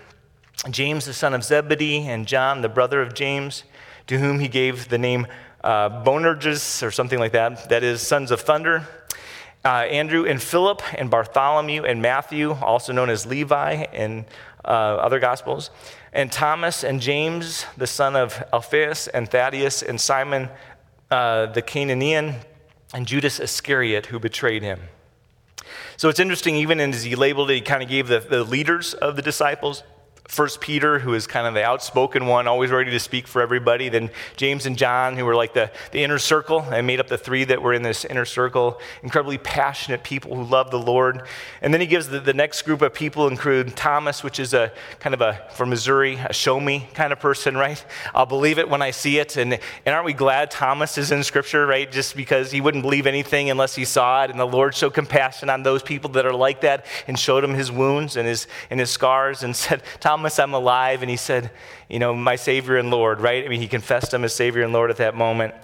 [0.70, 3.64] James the son of Zebedee, and John the brother of James,
[4.06, 5.26] to whom He gave the name
[5.64, 8.86] uh, Boanerges, or something like that, that is, sons of thunder.
[9.64, 14.24] Uh, Andrew and Philip and Bartholomew and Matthew, also known as Levi, and
[14.64, 15.70] uh, other Gospels,
[16.12, 20.48] and Thomas and James, the son of Alphaeus, and Thaddeus, and Simon
[21.10, 22.36] uh, the Canaanian,
[22.94, 24.80] and Judas Iscariot, who betrayed him.
[25.96, 28.94] So it's interesting, even as he labeled it, he kind of gave the, the leaders
[28.94, 29.82] of the disciples
[30.28, 33.88] First Peter, who is kind of the outspoken one, always ready to speak for everybody.
[33.88, 37.18] Then James and John, who were like the, the inner circle and made up the
[37.18, 38.80] three that were in this inner circle.
[39.02, 41.26] Incredibly passionate people who love the Lord.
[41.60, 44.72] And then he gives the, the next group of people, include Thomas, which is a
[45.00, 47.84] kind of a, from Missouri, a show me kind of person, right?
[48.14, 49.36] I'll believe it when I see it.
[49.36, 49.52] And,
[49.84, 51.90] and aren't we glad Thomas is in Scripture, right?
[51.90, 54.30] Just because he wouldn't believe anything unless he saw it.
[54.30, 57.54] And the Lord showed compassion on those people that are like that and showed him
[57.54, 61.00] his wounds and his, and his scars and said, Thomas, Thomas, I'm alive.
[61.00, 61.50] And he said,
[61.88, 63.46] You know, my Savior and Lord, right?
[63.46, 65.54] I mean, he confessed him as Savior and Lord at that moment.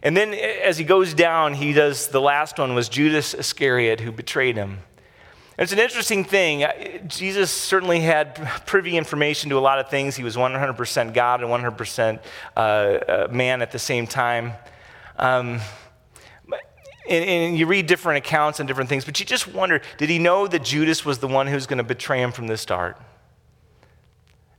[0.00, 4.12] And then as he goes down, he does the last one was Judas Iscariot who
[4.12, 4.78] betrayed him.
[5.58, 6.64] And it's an interesting thing.
[7.08, 10.14] Jesus certainly had privy information to a lot of things.
[10.14, 12.20] He was 100% God and 100%
[12.56, 14.52] uh, uh, man at the same time.
[15.18, 15.60] Um,
[17.08, 20.20] and, and, you read different accounts and different things, but you just wonder did he
[20.20, 22.96] know that Judas was the one who was going to betray him from the start?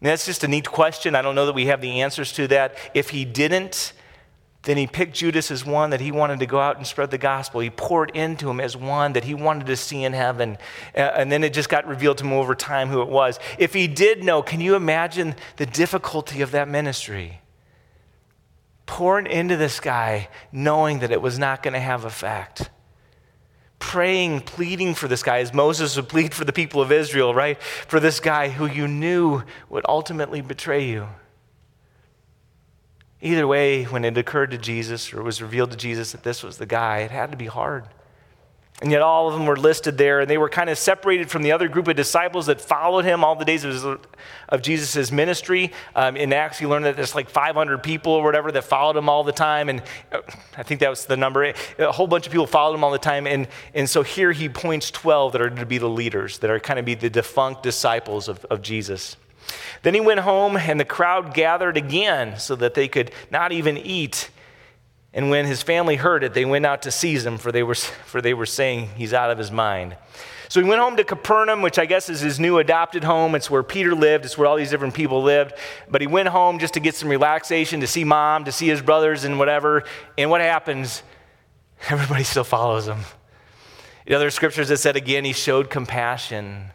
[0.01, 1.15] And that's just a neat question.
[1.15, 2.75] I don't know that we have the answers to that.
[2.95, 3.93] If he didn't,
[4.63, 7.19] then he picked Judas as one that he wanted to go out and spread the
[7.19, 7.61] gospel.
[7.61, 10.57] He poured into him as one that he wanted to see in heaven.
[10.95, 13.39] Uh, and then it just got revealed to him over time who it was.
[13.59, 17.41] If he did know, can you imagine the difficulty of that ministry?
[18.87, 22.69] Pouring into this guy, knowing that it was not going to have effect
[23.81, 27.61] praying, pleading for this guy, as Moses would plead for the people of Israel, right?
[27.61, 31.07] For this guy who you knew would ultimately betray you.
[33.21, 36.57] Either way, when it occurred to Jesus or was revealed to Jesus that this was
[36.57, 37.85] the guy, it had to be hard.
[38.81, 41.43] And yet, all of them were listed there, and they were kind of separated from
[41.43, 43.99] the other group of disciples that followed him all the days of,
[44.49, 45.71] of Jesus' ministry.
[45.95, 49.07] Um, in Acts, you learn that there's like 500 people or whatever that followed him
[49.07, 49.69] all the time.
[49.69, 50.21] And uh,
[50.57, 51.53] I think that was the number.
[51.77, 53.27] A whole bunch of people followed him all the time.
[53.27, 56.59] And, and so here he points 12 that are to be the leaders, that are
[56.59, 59.15] kind of be the defunct disciples of, of Jesus.
[59.83, 63.77] Then he went home, and the crowd gathered again so that they could not even
[63.77, 64.30] eat.
[65.13, 67.75] And when his family heard it, they went out to seize him, for they were,
[67.75, 69.97] for they were saying he's out of his mind.
[70.47, 73.35] So he went home to Capernaum, which I guess is his new adopted home.
[73.35, 75.53] It's where Peter lived, it's where all these different people lived.
[75.89, 78.81] But he went home just to get some relaxation, to see mom, to see his
[78.81, 79.83] brothers, and whatever.
[80.17, 81.03] And what happens?
[81.89, 82.99] Everybody still follows him.
[84.05, 86.71] In other scriptures, it said again, he showed compassion.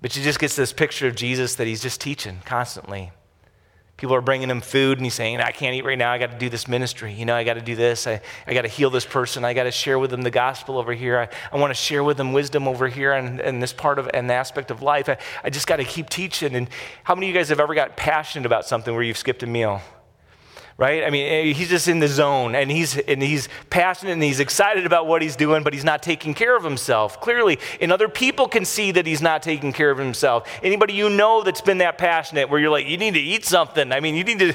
[0.00, 3.12] But you just gets this picture of Jesus that he's just teaching constantly.
[3.96, 6.12] People are bringing him food, and he's saying, I can't eat right now.
[6.12, 7.14] I got to do this ministry.
[7.14, 8.06] You know, I got to do this.
[8.06, 9.42] I, I got to heal this person.
[9.42, 11.18] I got to share with them the gospel over here.
[11.18, 14.10] I, I want to share with them wisdom over here and, and this part of
[14.12, 15.08] an aspect of life.
[15.08, 16.54] I, I just got to keep teaching.
[16.54, 16.68] And
[17.04, 19.46] how many of you guys have ever got passionate about something where you've skipped a
[19.46, 19.80] meal?
[20.78, 21.04] Right?
[21.04, 24.40] I mean, eh, he's just in the zone and he's, and he's passionate and he's
[24.40, 27.58] excited about what he's doing, but he's not taking care of himself, clearly.
[27.80, 30.48] And other people can see that he's not taking care of himself.
[30.62, 33.92] Anybody you know that's been that passionate where you're like, you need to eat something.
[33.92, 34.54] I mean, you need to.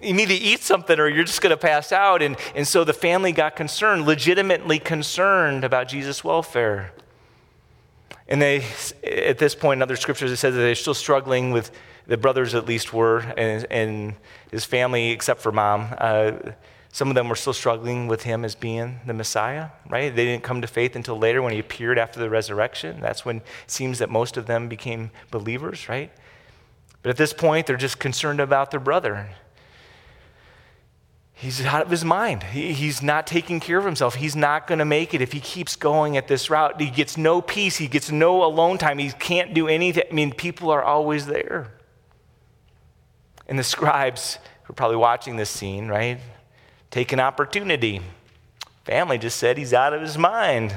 [0.00, 2.22] You need to eat something or you're just going to pass out.
[2.22, 6.92] And, and so the family got concerned, legitimately concerned about Jesus' welfare.
[8.26, 8.64] And they,
[9.04, 11.70] at this point in other scriptures, it says that they're still struggling with
[12.06, 14.14] the brothers at least were, and, and
[14.52, 15.88] his family, except for mom.
[15.98, 16.32] Uh,
[16.92, 20.14] some of them were still struggling with him as being the Messiah, right?
[20.14, 23.00] They didn't come to faith until later when he appeared after the resurrection.
[23.00, 26.12] That's when it seems that most of them became believers, right?
[27.02, 29.30] But at this point, they're just concerned about their brother.
[31.32, 32.42] He's out of his mind.
[32.44, 34.16] He, he's not taking care of himself.
[34.16, 36.80] He's not going to make it if he keeps going at this route.
[36.80, 37.78] He gets no peace.
[37.78, 38.98] He gets no alone time.
[38.98, 40.04] He can't do anything.
[40.08, 41.72] I mean, people are always there.
[43.48, 46.18] And the scribes who are probably watching this scene, right,
[46.90, 48.00] take an opportunity.
[48.84, 50.74] Family just said he's out of his mind.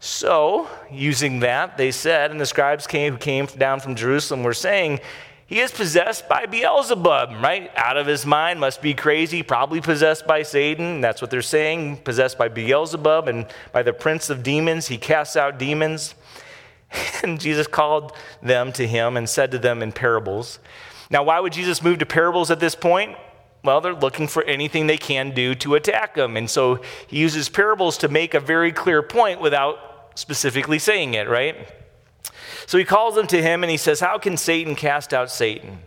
[0.00, 4.52] So, using that, they said, and the scribes came, who came down from Jerusalem were
[4.52, 5.00] saying,
[5.46, 7.70] he is possessed by Beelzebub, right?
[7.76, 11.00] Out of his mind, must be crazy, probably possessed by Satan.
[11.00, 14.88] That's what they're saying, possessed by Beelzebub and by the prince of demons.
[14.88, 16.14] He casts out demons.
[17.22, 20.60] And Jesus called them to him and said to them in parables,
[21.10, 23.16] now, why would Jesus move to parables at this point?
[23.62, 26.36] Well, they're looking for anything they can do to attack him.
[26.36, 31.28] And so he uses parables to make a very clear point without specifically saying it,
[31.28, 31.68] right?
[32.66, 35.78] So he calls them to him and he says, How can Satan cast out Satan?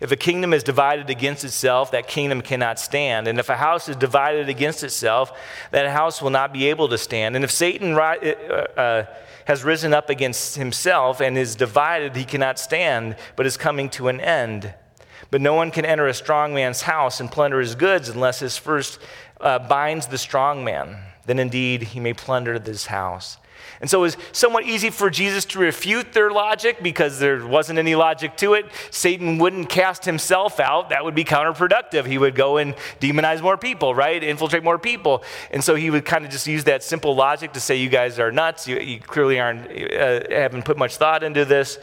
[0.00, 3.28] If a kingdom is divided against itself, that kingdom cannot stand.
[3.28, 5.32] And if a house is divided against itself,
[5.70, 7.36] that house will not be able to stand.
[7.36, 7.98] And if Satan uh,
[8.76, 9.04] uh,
[9.46, 14.08] has risen up against himself and is divided, he cannot stand, but is coming to
[14.08, 14.74] an end.
[15.30, 18.58] But no one can enter a strong man's house and plunder his goods unless his
[18.58, 18.98] first
[19.40, 20.98] uh, binds the strong man.
[21.26, 23.38] Then indeed he may plunder this house.
[23.80, 27.78] And so it was somewhat easy for Jesus to refute their logic because there wasn't
[27.78, 28.66] any logic to it.
[28.90, 30.90] Satan wouldn't cast himself out.
[30.90, 32.06] That would be counterproductive.
[32.06, 34.22] He would go and demonize more people, right?
[34.22, 35.24] Infiltrate more people.
[35.50, 38.18] And so he would kind of just use that simple logic to say, You guys
[38.18, 38.68] are nuts.
[38.68, 41.78] You, you clearly aren't, uh, haven't put much thought into this.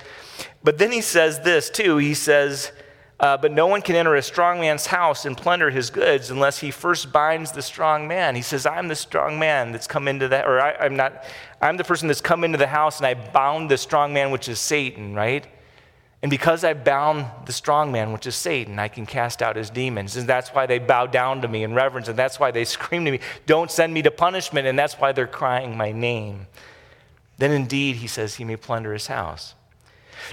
[0.64, 1.98] But then he says this too.
[1.98, 2.72] He says,
[3.20, 6.60] uh, but no one can enter a strong man's house and plunder his goods unless
[6.60, 8.36] he first binds the strong man.
[8.36, 11.26] He says, I'm the strong man that's come into that, or I, am not,
[11.62, 14.48] I'm the person that's come into the house and I bound the strong man, which
[14.48, 15.46] is Satan, right?
[16.22, 19.70] And because I bound the strong man, which is Satan, I can cast out his
[19.70, 20.18] demons.
[20.18, 22.10] And that's why they bow down to me in reverence.
[22.10, 24.68] And that's why they scream to me, Don't send me to punishment.
[24.68, 26.48] And that's why they're crying my name.
[27.38, 29.56] Then indeed, he says, he may plunder his house.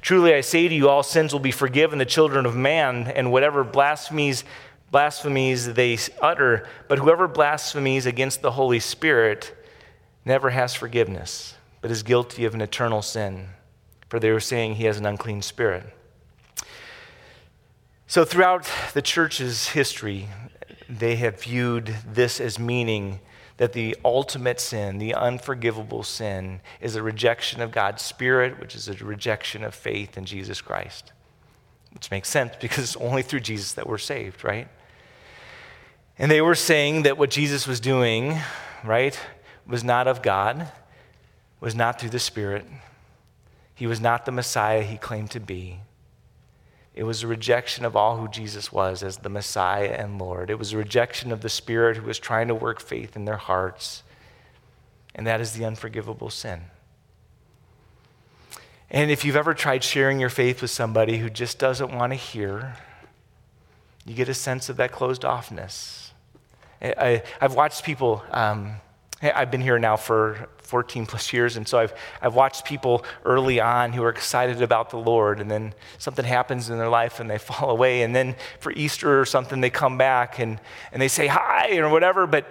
[0.00, 3.32] Truly I say to you, all sins will be forgiven the children of man, and
[3.32, 4.44] whatever blasphemies,
[4.90, 9.54] blasphemies they utter, but whoever blasphemies against the Holy Spirit
[10.24, 13.48] never has forgiveness, but is guilty of an eternal sin.
[14.08, 15.84] For they were saying he has an unclean spirit.
[18.06, 20.28] So, throughout the church's history,
[20.88, 23.18] they have viewed this as meaning
[23.56, 28.88] that the ultimate sin, the unforgivable sin, is a rejection of God's Spirit, which is
[28.88, 31.12] a rejection of faith in Jesus Christ.
[31.92, 34.68] Which makes sense because it's only through Jesus that we're saved, right?
[36.18, 38.38] And they were saying that what Jesus was doing,
[38.84, 39.18] right,
[39.66, 40.70] was not of God,
[41.60, 42.66] was not through the Spirit.
[43.74, 45.80] He was not the Messiah he claimed to be.
[46.96, 50.48] It was a rejection of all who Jesus was as the Messiah and Lord.
[50.48, 53.36] It was a rejection of the Spirit who was trying to work faith in their
[53.36, 54.02] hearts.
[55.14, 56.60] and that is the unforgivable sin.
[58.90, 62.16] And if you've ever tried sharing your faith with somebody who just doesn't want to
[62.16, 62.76] hear,
[64.04, 66.10] you get a sense of that closed offness.
[66.82, 68.76] I, have watched people, um,
[69.22, 73.60] I've been here now for 14 plus years, and so I've, I've watched people early
[73.60, 77.30] on who are excited about the Lord, and then something happens in their life and
[77.30, 80.60] they fall away, and then for Easter or something, they come back and,
[80.92, 82.50] and they say hi or whatever, but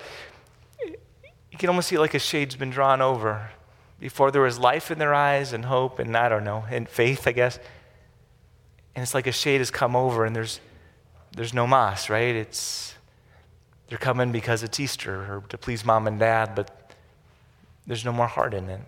[1.55, 3.51] you can almost see like a shade's been drawn over.
[3.97, 7.27] Before there was life in their eyes and hope and I don't know, and faith,
[7.27, 7.59] I guess.
[8.93, 10.59] And it's like a shade has come over and there's,
[11.35, 12.35] there's no moss, right?
[12.35, 12.95] It's,
[13.87, 16.84] they're coming because it's Easter or to please mom and dad, but
[17.87, 18.81] there's no more heart in it.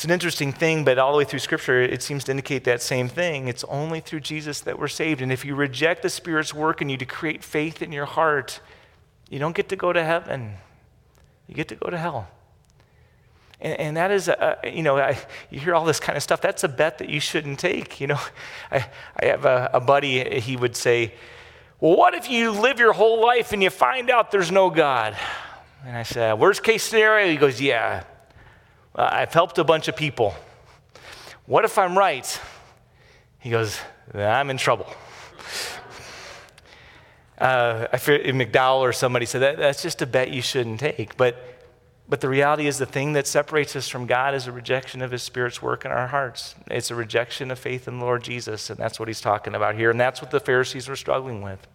[0.00, 2.80] It's an interesting thing, but all the way through Scripture, it seems to indicate that
[2.80, 3.48] same thing.
[3.48, 5.20] It's only through Jesus that we're saved.
[5.20, 8.60] And if you reject the Spirit's work and you to create faith in your heart,
[9.28, 10.54] you don't get to go to heaven.
[11.46, 12.28] You get to go to hell.
[13.60, 15.18] And, and that is, a, you know, I,
[15.50, 16.40] you hear all this kind of stuff.
[16.40, 18.00] That's a bet that you shouldn't take.
[18.00, 18.20] You know,
[18.72, 18.86] I,
[19.20, 21.12] I have a, a buddy, he would say,
[21.78, 25.14] Well, what if you live your whole life and you find out there's no God?
[25.84, 27.30] And I said, Worst case scenario?
[27.30, 28.04] He goes, Yeah.
[28.94, 30.34] I've helped a bunch of people.
[31.46, 32.40] What if I'm right?
[33.38, 33.78] He goes,
[34.14, 34.86] I'm in trouble.
[37.38, 41.16] Uh, I fear McDowell or somebody said that that's just a bet you shouldn't take.
[41.16, 41.50] But
[42.10, 45.12] but the reality is, the thing that separates us from God is a rejection of
[45.12, 46.56] His Spirit's work in our hearts.
[46.68, 49.76] It's a rejection of faith in the Lord Jesus, and that's what He's talking about
[49.76, 49.92] here.
[49.92, 51.68] And that's what the Pharisees were struggling with.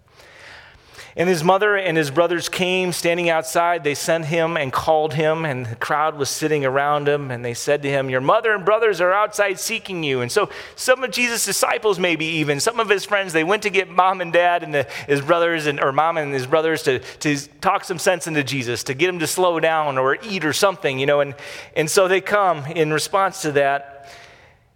[1.17, 3.85] And his mother and his brothers came standing outside.
[3.85, 7.31] They sent him and called him, and the crowd was sitting around him.
[7.31, 10.19] And they said to him, Your mother and brothers are outside seeking you.
[10.19, 13.69] And so some of Jesus' disciples, maybe even, some of his friends, they went to
[13.69, 16.99] get mom and dad and the, his brothers, and, or mom and his brothers to,
[16.99, 20.51] to talk some sense into Jesus, to get him to slow down or eat or
[20.51, 21.21] something, you know.
[21.21, 21.33] And,
[21.77, 24.13] and so they come in response to that.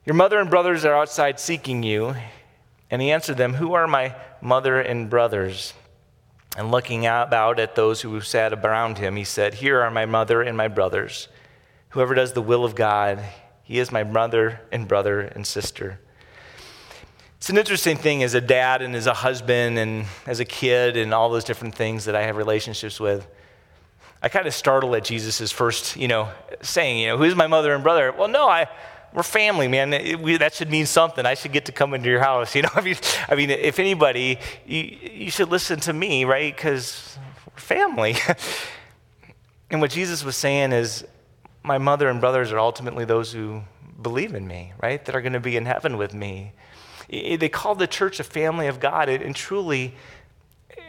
[0.05, 2.15] Your mother and brothers are outside seeking you.
[2.89, 5.73] And he answered them, Who are my mother and brothers?
[6.57, 10.41] And looking about at those who sat around him, he said, Here are my mother
[10.41, 11.27] and my brothers.
[11.89, 13.23] Whoever does the will of God,
[13.63, 15.99] he is my mother and brother and sister.
[17.37, 20.97] It's an interesting thing as a dad and as a husband and as a kid
[20.97, 23.27] and all those different things that I have relationships with.
[24.21, 26.29] I kind of startle at Jesus' first, you know,
[26.61, 28.11] saying, you know, who's my mother and brother?
[28.11, 28.67] Well, no, I,
[29.13, 29.93] we're family, man.
[29.93, 31.25] It, we, that should mean something.
[31.25, 32.55] I should get to come into your house.
[32.59, 32.97] You know, I mean,
[33.29, 36.53] I mean, if anybody, you, you should listen to me, right?
[36.53, 38.15] Because we're family.
[39.69, 41.05] and what Jesus was saying is,
[41.63, 43.61] my mother and brothers are ultimately those who
[44.01, 45.03] believe in me, right?
[45.05, 46.53] That are going to be in heaven with me.
[47.09, 49.95] They call the church a family of God, and truly,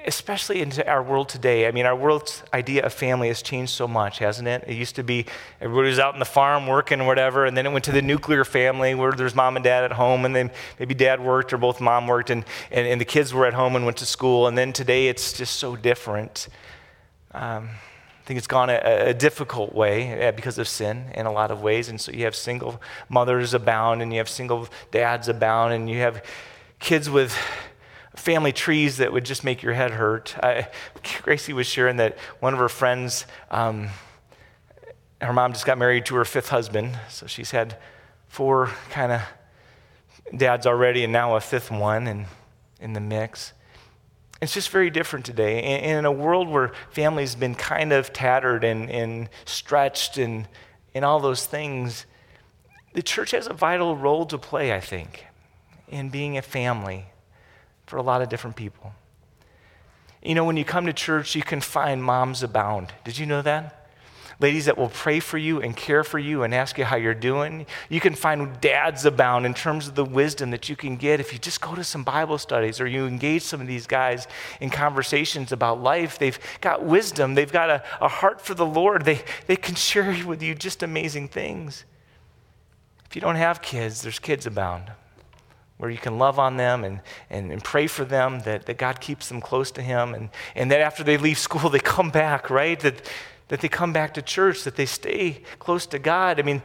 [0.07, 1.67] especially in our world today.
[1.67, 4.65] I mean, our world's idea of family has changed so much, hasn't it?
[4.67, 5.27] It used to be
[5.61, 8.03] everybody was out in the farm working or whatever, and then it went to the
[8.03, 11.59] nuclear family where there's mom and dad at home, and then maybe dad worked or
[11.59, 14.47] both mom worked, and, and, and the kids were at home and went to school.
[14.47, 16.49] And then today it's just so different.
[17.33, 21.33] Um, I think it's gone a, a, difficult way uh, because of sin in a
[21.33, 21.89] lot of ways.
[21.89, 25.99] And so you have single mothers abound, and you have single dads abound, and you
[25.99, 26.25] have
[26.79, 27.37] kids with
[28.17, 30.37] family trees that would just make your head hurt.
[30.43, 30.69] I,
[31.23, 33.89] Gracie was sharing that one of her friends, um,
[35.21, 37.77] her mom just got married to her fifth husband, so she's had
[38.29, 39.23] four kind of
[40.37, 42.27] dads already, and now a fifth one in,
[42.81, 43.53] in the mix.
[44.41, 45.63] It's just very different today.
[45.63, 50.49] And in a world where families have been kind of tattered and, and stretched and,
[50.95, 52.07] and all those things,
[52.95, 55.27] the church has a vital role to play, I think,
[55.89, 57.10] in being a family
[57.91, 58.93] for a lot of different people.
[60.23, 62.93] You know, when you come to church, you can find moms abound.
[63.05, 63.89] Did you know that?
[64.39, 67.15] Ladies that will pray for you and care for you and ask you how you're
[67.15, 67.67] doing.
[67.89, 71.33] You can find dads abound in terms of the wisdom that you can get if
[71.33, 74.29] you just go to some Bible studies or you engage some of these guys
[74.61, 76.17] in conversations about life.
[76.17, 80.17] They've got wisdom, they've got a, a heart for the Lord, they, they can share
[80.27, 81.85] with you just amazing things.
[83.05, 84.93] If you don't have kids, there's kids abound
[85.81, 87.01] where you can love on them and,
[87.31, 90.71] and, and, pray for them, that, that God keeps them close to Him, and, and
[90.71, 92.79] that after they leave school, they come back, right?
[92.81, 93.11] That,
[93.49, 96.39] that they come back to church, that they stay close to God.
[96.39, 96.61] I mean,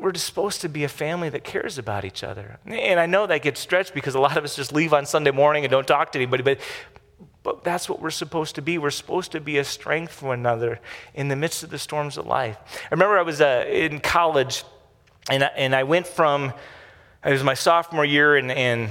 [0.00, 2.58] we're just supposed to be a family that cares about each other.
[2.66, 5.30] And I know that gets stretched because a lot of us just leave on Sunday
[5.30, 6.58] morning and don't talk to anybody, but,
[7.44, 8.78] but that's what we're supposed to be.
[8.78, 10.80] We're supposed to be a strength for one another
[11.14, 12.58] in the midst of the storms of life.
[12.82, 14.64] I remember I was uh, in college,
[15.30, 16.52] and I, and I went from
[17.24, 18.90] it was my sophomore year, and, and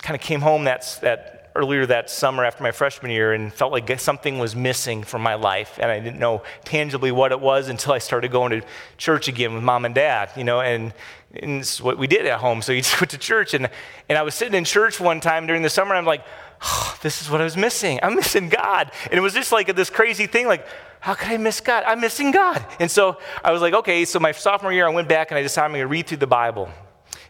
[0.00, 3.72] kind of came home that, that earlier that summer after my freshman year and felt
[3.72, 5.78] like something was missing from my life.
[5.80, 8.66] And I didn't know tangibly what it was until I started going to
[8.96, 10.92] church again with mom and dad, you know, and,
[11.34, 12.62] and it's what we did at home.
[12.62, 13.54] So you just went to church.
[13.54, 13.68] And,
[14.08, 16.24] and I was sitting in church one time during the summer, and I'm like,
[16.62, 17.98] oh, this is what I was missing.
[18.02, 18.90] I'm missing God.
[19.04, 20.66] And it was just like this crazy thing, like,
[21.00, 21.84] how could I miss God?
[21.86, 22.64] I'm missing God.
[22.78, 25.42] And so I was like, okay, so my sophomore year, I went back and I
[25.42, 26.68] decided I'm going to read through the Bible.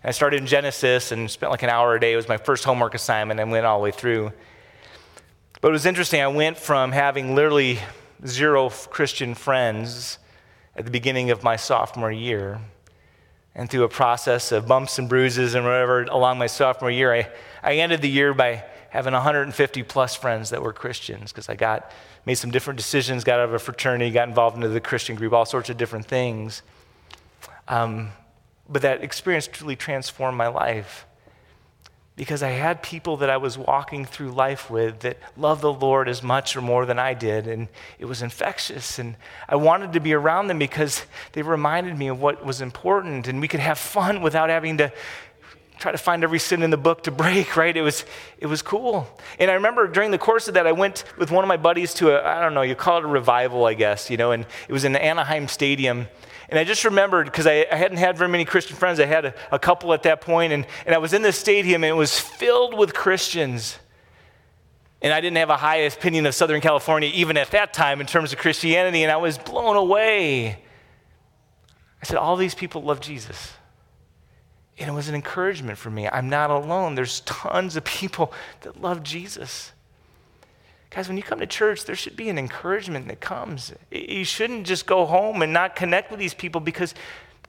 [0.02, 2.14] I started in Genesis and spent like an hour a day.
[2.14, 4.32] It was my first homework assignment and went all the way through.
[5.60, 6.22] But it was interesting.
[6.22, 7.78] I went from having literally
[8.26, 10.18] zero Christian friends
[10.74, 12.60] at the beginning of my sophomore year.
[13.54, 17.28] And through a process of bumps and bruises and whatever along my sophomore year, I,
[17.62, 21.92] I ended the year by having 150 plus friends that were Christians because I got
[22.24, 25.34] made some different decisions, got out of a fraternity, got involved into the Christian group,
[25.34, 26.62] all sorts of different things.
[27.68, 28.12] Um,
[28.70, 31.06] but that experience truly transformed my life
[32.20, 36.06] because I had people that I was walking through life with that loved the Lord
[36.06, 37.68] as much or more than I did, and
[37.98, 38.98] it was infectious.
[38.98, 39.16] And
[39.48, 43.40] I wanted to be around them because they reminded me of what was important, and
[43.40, 44.92] we could have fun without having to
[45.78, 47.74] try to find every sin in the book to break, right?
[47.74, 48.04] It was,
[48.36, 49.08] it was cool.
[49.38, 51.94] And I remember during the course of that, I went with one of my buddies
[51.94, 54.44] to a, I don't know, you call it a revival, I guess, you know, and
[54.68, 56.06] it was in Anaheim Stadium.
[56.50, 59.24] And I just remembered, because I, I, hadn't had very many Christian friends, I had
[59.24, 61.96] a, a couple at that point, and, and I was in the stadium and it
[61.96, 63.78] was filled with Christians.
[65.00, 68.06] And I didn't have a high opinion of Southern California even at that time in
[68.06, 70.62] terms of Christianity, and I was blown away.
[72.02, 73.52] I said, All these people love Jesus.
[74.76, 76.08] And it was an encouragement for me.
[76.08, 76.94] I'm not alone.
[76.94, 78.32] There's tons of people
[78.62, 79.72] that love Jesus.
[80.90, 83.72] Guys, when you come to church, there should be an encouragement that comes.
[83.92, 86.94] You shouldn't just go home and not connect with these people because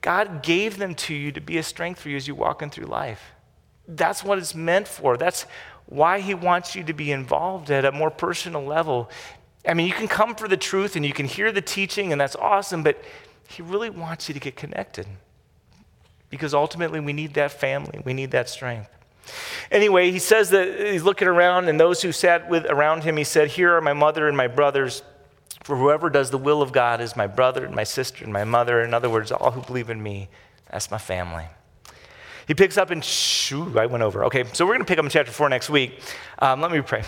[0.00, 2.86] God gave them to you to be a strength for you as you're walking through
[2.86, 3.32] life.
[3.88, 5.16] That's what it's meant for.
[5.16, 5.46] That's
[5.86, 9.10] why He wants you to be involved at a more personal level.
[9.66, 12.20] I mean, you can come for the truth and you can hear the teaching, and
[12.20, 13.02] that's awesome, but
[13.48, 15.06] He really wants you to get connected
[16.30, 18.88] because ultimately we need that family, we need that strength.
[19.70, 23.24] Anyway, he says that he's looking around, and those who sat with around him, he
[23.24, 25.02] said, Here are my mother and my brothers.
[25.64, 28.44] For whoever does the will of God is my brother and my sister and my
[28.44, 28.80] mother.
[28.82, 30.28] In other words, all who believe in me,
[30.70, 31.44] that's my family.
[32.48, 34.24] He picks up and, shoo, I went over.
[34.24, 36.00] Okay, so we're going to pick up in chapter 4 next week.
[36.40, 37.04] Um, let me pray.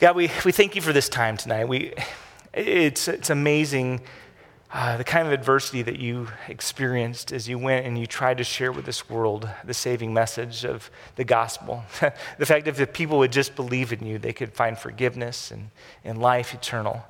[0.00, 1.68] God, we, we thank you for this time tonight.
[1.68, 1.94] We,
[2.52, 4.00] it's, it's amazing
[4.72, 8.44] uh, the kind of adversity that you experienced as you went and you tried to
[8.44, 11.82] share with this world the saving message of the gospel.
[12.38, 15.70] the fact that if people would just believe in you, they could find forgiveness and,
[16.04, 17.04] and life eternal.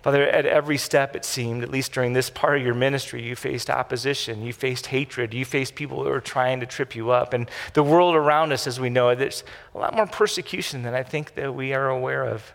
[0.00, 3.36] Father, at every step, it seemed, at least during this part of your ministry, you
[3.36, 7.34] faced opposition, you faced hatred, you faced people who were trying to trip you up.
[7.34, 9.44] And the world around us, as we know it, there's
[9.74, 12.52] a lot more persecution than I think that we are aware of.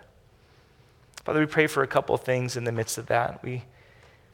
[1.26, 3.44] Father, we pray for a couple of things in the midst of that.
[3.44, 3.64] We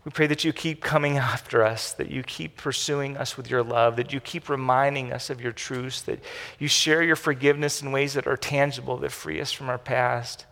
[0.05, 3.63] we pray that you keep coming after us, that you keep pursuing us with your
[3.63, 6.23] love, that you keep reminding us of your truths, that
[6.59, 10.45] you share your forgiveness in ways that are tangible, that free us from our past,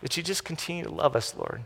[0.00, 1.62] that you just continue to love us, Lord.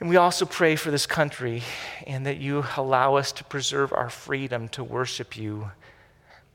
[0.00, 1.62] And we also pray for this country
[2.08, 5.70] and that you allow us to preserve our freedom to worship you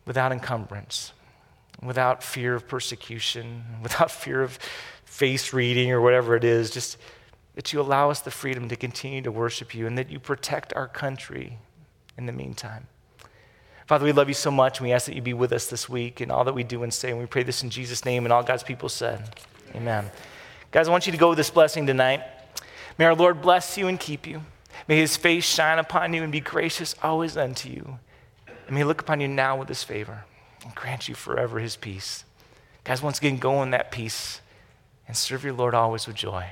[0.06, 1.14] without encumbrance,
[1.82, 4.60] without fear of persecution, without fear of
[5.06, 6.72] face reading or whatever it is.
[6.72, 6.98] Just
[7.58, 10.72] that you allow us the freedom to continue to worship you and that you protect
[10.76, 11.58] our country
[12.16, 12.86] in the meantime.
[13.88, 15.90] Father, we love you so much, and we ask that you be with us this
[15.90, 17.10] week and all that we do and say.
[17.10, 19.40] And we pray this in Jesus' name, and all God's people said,
[19.74, 20.06] Amen.
[20.70, 22.22] Guys, I want you to go with this blessing tonight.
[23.00, 24.44] May our Lord bless you and keep you.
[24.88, 27.98] May his face shine upon you and be gracious always unto you.
[28.68, 30.26] And may he look upon you now with his favor
[30.64, 32.24] and grant you forever his peace.
[32.84, 34.42] Guys, once again, go in that peace
[35.08, 36.52] and serve your Lord always with joy.